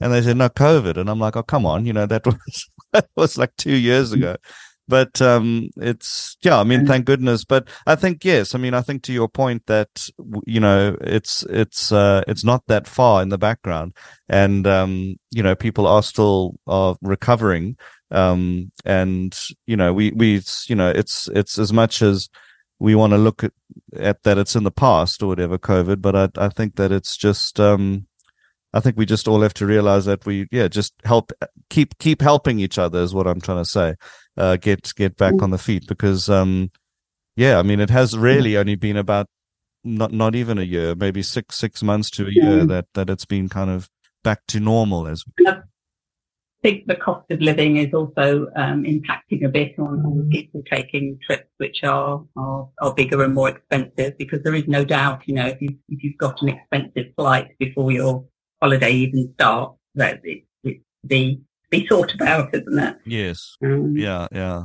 And 0.00 0.12
they 0.12 0.22
said, 0.22 0.36
"No, 0.36 0.48
COVID." 0.48 0.96
And 0.96 1.10
I'm 1.10 1.20
like, 1.20 1.36
"Oh, 1.36 1.42
come 1.42 1.66
on! 1.66 1.84
You 1.86 1.92
know 1.92 2.06
that 2.06 2.26
was 2.26 2.70
that 2.92 3.08
was 3.16 3.36
like 3.36 3.56
two 3.56 3.76
years 3.76 4.12
ago." 4.12 4.36
But 4.88 5.20
um, 5.22 5.70
it's 5.76 6.36
yeah. 6.42 6.58
I 6.58 6.64
mean, 6.64 6.86
thank 6.86 7.04
goodness. 7.04 7.44
But 7.44 7.68
I 7.86 7.94
think 7.94 8.24
yes. 8.24 8.54
I 8.54 8.58
mean, 8.58 8.74
I 8.74 8.80
think 8.80 9.02
to 9.04 9.12
your 9.12 9.28
point 9.28 9.66
that 9.66 10.08
you 10.46 10.58
know 10.58 10.96
it's 11.02 11.44
it's 11.50 11.92
uh, 11.92 12.24
it's 12.26 12.44
not 12.44 12.66
that 12.66 12.88
far 12.88 13.22
in 13.22 13.28
the 13.28 13.38
background, 13.38 13.94
and 14.28 14.66
um, 14.66 15.16
you 15.30 15.42
know 15.42 15.54
people 15.54 15.86
are 15.86 16.02
still 16.02 16.58
are 16.66 16.96
recovering. 17.02 17.76
Um, 18.10 18.72
and 18.86 19.38
you 19.66 19.76
know 19.76 19.92
we 19.92 20.12
we 20.12 20.42
you 20.66 20.74
know 20.74 20.88
it's 20.88 21.28
it's 21.28 21.58
as 21.58 21.72
much 21.72 22.02
as 22.02 22.30
we 22.78 22.94
want 22.94 23.12
to 23.12 23.18
look 23.18 23.44
at, 23.44 23.52
at 23.94 24.22
that 24.22 24.38
it's 24.38 24.56
in 24.56 24.64
the 24.64 24.70
past 24.70 25.22
or 25.22 25.26
whatever 25.28 25.58
COVID, 25.58 26.00
but 26.00 26.16
I 26.16 26.46
I 26.46 26.48
think 26.48 26.76
that 26.76 26.90
it's 26.90 27.16
just 27.16 27.60
um 27.60 28.07
I 28.72 28.80
think 28.80 28.96
we 28.96 29.06
just 29.06 29.26
all 29.26 29.40
have 29.40 29.54
to 29.54 29.66
realize 29.66 30.04
that 30.04 30.26
we, 30.26 30.46
yeah, 30.52 30.68
just 30.68 30.92
help 31.04 31.32
keep 31.70 31.96
keep 31.98 32.20
helping 32.20 32.60
each 32.60 32.78
other 32.78 33.00
is 33.00 33.14
what 33.14 33.26
I'm 33.26 33.40
trying 33.40 33.62
to 33.62 33.68
say. 33.68 33.94
Uh, 34.36 34.56
get 34.56 34.92
get 34.94 35.16
back 35.16 35.34
mm. 35.34 35.42
on 35.42 35.50
the 35.50 35.58
feet 35.58 35.86
because, 35.86 36.28
um, 36.28 36.70
yeah, 37.36 37.58
I 37.58 37.62
mean, 37.62 37.80
it 37.80 37.90
has 37.90 38.16
really 38.16 38.56
only 38.56 38.76
been 38.76 38.96
about 38.96 39.26
not 39.84 40.12
not 40.12 40.34
even 40.34 40.58
a 40.58 40.62
year, 40.62 40.94
maybe 40.94 41.22
six 41.22 41.56
six 41.56 41.82
months 41.82 42.10
to 42.10 42.26
a 42.26 42.30
year 42.30 42.66
that 42.66 42.86
that 42.94 43.08
it's 43.08 43.24
been 43.24 43.48
kind 43.48 43.70
of 43.70 43.88
back 44.22 44.40
to 44.48 44.60
normal 44.60 45.06
as. 45.06 45.24
well. 45.40 45.62
I 46.60 46.68
think 46.68 46.86
the 46.88 46.96
cost 46.96 47.30
of 47.30 47.40
living 47.40 47.76
is 47.76 47.94
also 47.94 48.48
um, 48.56 48.82
impacting 48.82 49.44
a 49.44 49.48
bit 49.48 49.78
on, 49.78 50.00
on 50.04 50.24
mm. 50.24 50.30
people 50.30 50.60
taking 50.70 51.16
trips 51.24 51.48
which 51.58 51.84
are, 51.84 52.24
are 52.36 52.68
are 52.82 52.94
bigger 52.94 53.22
and 53.22 53.32
more 53.32 53.48
expensive 53.48 54.18
because 54.18 54.42
there 54.42 54.56
is 54.56 54.66
no 54.66 54.84
doubt, 54.84 55.22
you 55.26 55.34
know, 55.34 55.46
if 55.46 55.62
you 55.62 55.70
if 55.88 56.02
you've 56.02 56.18
got 56.18 56.42
an 56.42 56.48
expensive 56.48 57.14
flight 57.16 57.56
before 57.58 57.92
you're 57.92 58.24
holiday 58.60 58.92
even 58.92 59.32
starts, 59.34 59.78
that 59.94 60.20
it, 60.24 60.44
it 60.64 60.80
be 61.06 61.40
be 61.70 61.86
thought 61.86 62.14
about, 62.14 62.54
isn't 62.54 62.78
it? 62.78 62.96
Yes. 63.04 63.56
Um, 63.62 63.96
yeah, 63.96 64.26
yeah. 64.32 64.64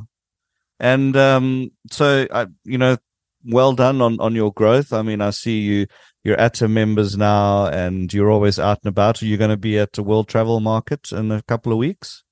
And 0.79 1.15
um, 1.15 1.71
so, 1.91 2.27
I, 2.31 2.47
you 2.63 2.77
know, 2.77 2.97
well 3.45 3.73
done 3.73 4.01
on 4.01 4.19
on 4.19 4.35
your 4.35 4.53
growth. 4.53 4.93
I 4.93 5.01
mean, 5.01 5.21
I 5.21 5.31
see 5.31 5.59
you 5.59 5.87
you're 6.23 6.39
ATTA 6.39 6.67
members 6.67 7.17
now, 7.17 7.67
and 7.67 8.13
you're 8.13 8.31
always 8.31 8.59
out 8.59 8.79
and 8.83 8.89
about. 8.89 9.21
Are 9.21 9.25
you 9.25 9.37
going 9.37 9.49
to 9.49 9.57
be 9.57 9.77
at 9.77 9.93
the 9.93 10.03
World 10.03 10.27
Travel 10.27 10.59
Market 10.59 11.11
in 11.11 11.31
a 11.31 11.41
couple 11.43 11.71
of 11.71 11.77
weeks? 11.77 12.23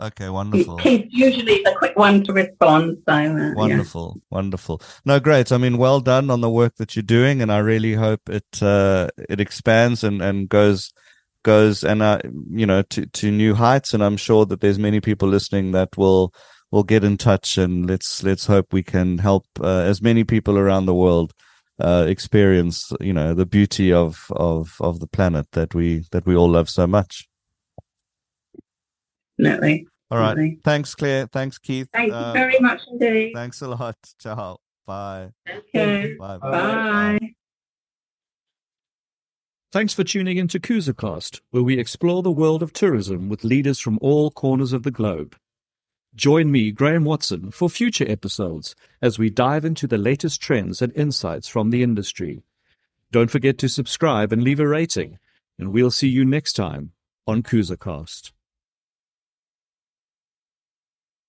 Okay, 0.00 0.28
wonderful. 0.28 0.78
He's 0.78 1.06
usually 1.08 1.60
the 1.64 1.74
quick 1.76 1.96
one 1.96 2.22
to 2.24 2.32
respond. 2.32 2.98
So 3.08 3.14
uh, 3.14 3.52
wonderful, 3.54 4.12
yeah. 4.14 4.20
wonderful. 4.30 4.80
No, 5.04 5.18
great. 5.18 5.50
I 5.50 5.58
mean, 5.58 5.76
well 5.76 6.00
done 6.00 6.30
on 6.30 6.40
the 6.40 6.50
work 6.50 6.76
that 6.76 6.94
you're 6.94 7.02
doing, 7.02 7.42
and 7.42 7.50
I 7.50 7.58
really 7.58 7.94
hope 7.94 8.28
it 8.28 8.62
uh, 8.62 9.08
it 9.28 9.40
expands 9.40 10.04
and 10.04 10.22
and 10.22 10.48
goes 10.48 10.92
goes 11.48 11.84
and 11.90 12.02
uh, 12.02 12.18
you 12.50 12.66
know 12.70 12.82
to 12.92 13.06
to 13.06 13.30
new 13.30 13.54
heights. 13.54 13.94
And 13.94 14.02
i'm 14.06 14.18
sure 14.28 14.44
that 14.46 14.60
there's 14.60 14.78
many 14.88 15.00
people 15.00 15.28
listening 15.28 15.72
that 15.72 15.90
will 15.96 16.32
will 16.70 16.84
get 16.84 17.04
in 17.04 17.16
touch 17.16 17.58
and 17.58 17.88
let's 17.90 18.22
let's 18.22 18.46
hope 18.46 18.66
we 18.72 18.82
can 18.82 19.18
help 19.18 19.44
uh, 19.60 19.82
as 19.92 20.02
many 20.02 20.24
people 20.24 20.58
around 20.58 20.86
the 20.86 21.00
world 21.04 21.32
uh, 21.80 22.04
experience 22.08 22.92
you 23.00 23.14
know 23.18 23.34
the 23.34 23.46
beauty 23.46 23.92
of 23.92 24.26
of 24.50 24.76
of 24.80 25.00
the 25.00 25.06
planet 25.06 25.46
that 25.52 25.74
we 25.74 26.04
that 26.12 26.26
we 26.26 26.36
all 26.36 26.50
love 26.50 26.68
so 26.68 26.86
much. 26.86 27.28
Definitely 29.38 29.86
all 30.10 30.18
right. 30.18 30.36
Definitely. 30.36 30.60
thanks 30.64 30.94
claire. 30.94 31.26
Thanks 31.26 31.58
keith. 31.58 31.88
Thank 31.92 32.08
you 32.08 32.14
uh, 32.14 32.32
very 32.32 32.58
much 32.60 32.82
indeed. 32.90 33.32
thanks 33.34 33.62
a 33.62 33.68
lot. 33.68 33.96
Ciao. 34.18 34.58
Bye. 34.86 35.30
Okay. 35.48 36.16
Bye 36.18 36.38
bye, 36.38 36.50
bye. 36.50 37.18
bye. 37.18 37.34
Thanks 39.70 39.92
for 39.92 40.02
tuning 40.02 40.38
in 40.38 40.48
to 40.48 40.58
KusaCast, 40.58 41.42
where 41.50 41.62
we 41.62 41.78
explore 41.78 42.22
the 42.22 42.30
world 42.30 42.62
of 42.62 42.72
tourism 42.72 43.28
with 43.28 43.44
leaders 43.44 43.78
from 43.78 43.98
all 44.00 44.30
corners 44.30 44.72
of 44.72 44.82
the 44.82 44.90
globe. 44.90 45.36
Join 46.14 46.50
me, 46.50 46.70
Graeme 46.70 47.04
Watson, 47.04 47.50
for 47.50 47.68
future 47.68 48.10
episodes 48.10 48.74
as 49.02 49.18
we 49.18 49.28
dive 49.28 49.66
into 49.66 49.86
the 49.86 49.98
latest 49.98 50.40
trends 50.40 50.80
and 50.80 50.90
insights 50.96 51.48
from 51.48 51.68
the 51.68 51.82
industry. 51.82 52.42
Don't 53.12 53.30
forget 53.30 53.58
to 53.58 53.68
subscribe 53.68 54.32
and 54.32 54.42
leave 54.42 54.58
a 54.58 54.66
rating, 54.66 55.18
and 55.58 55.70
we'll 55.70 55.90
see 55.90 56.08
you 56.08 56.24
next 56.24 56.54
time 56.54 56.92
on 57.26 57.42
KusaCast. 57.42 58.32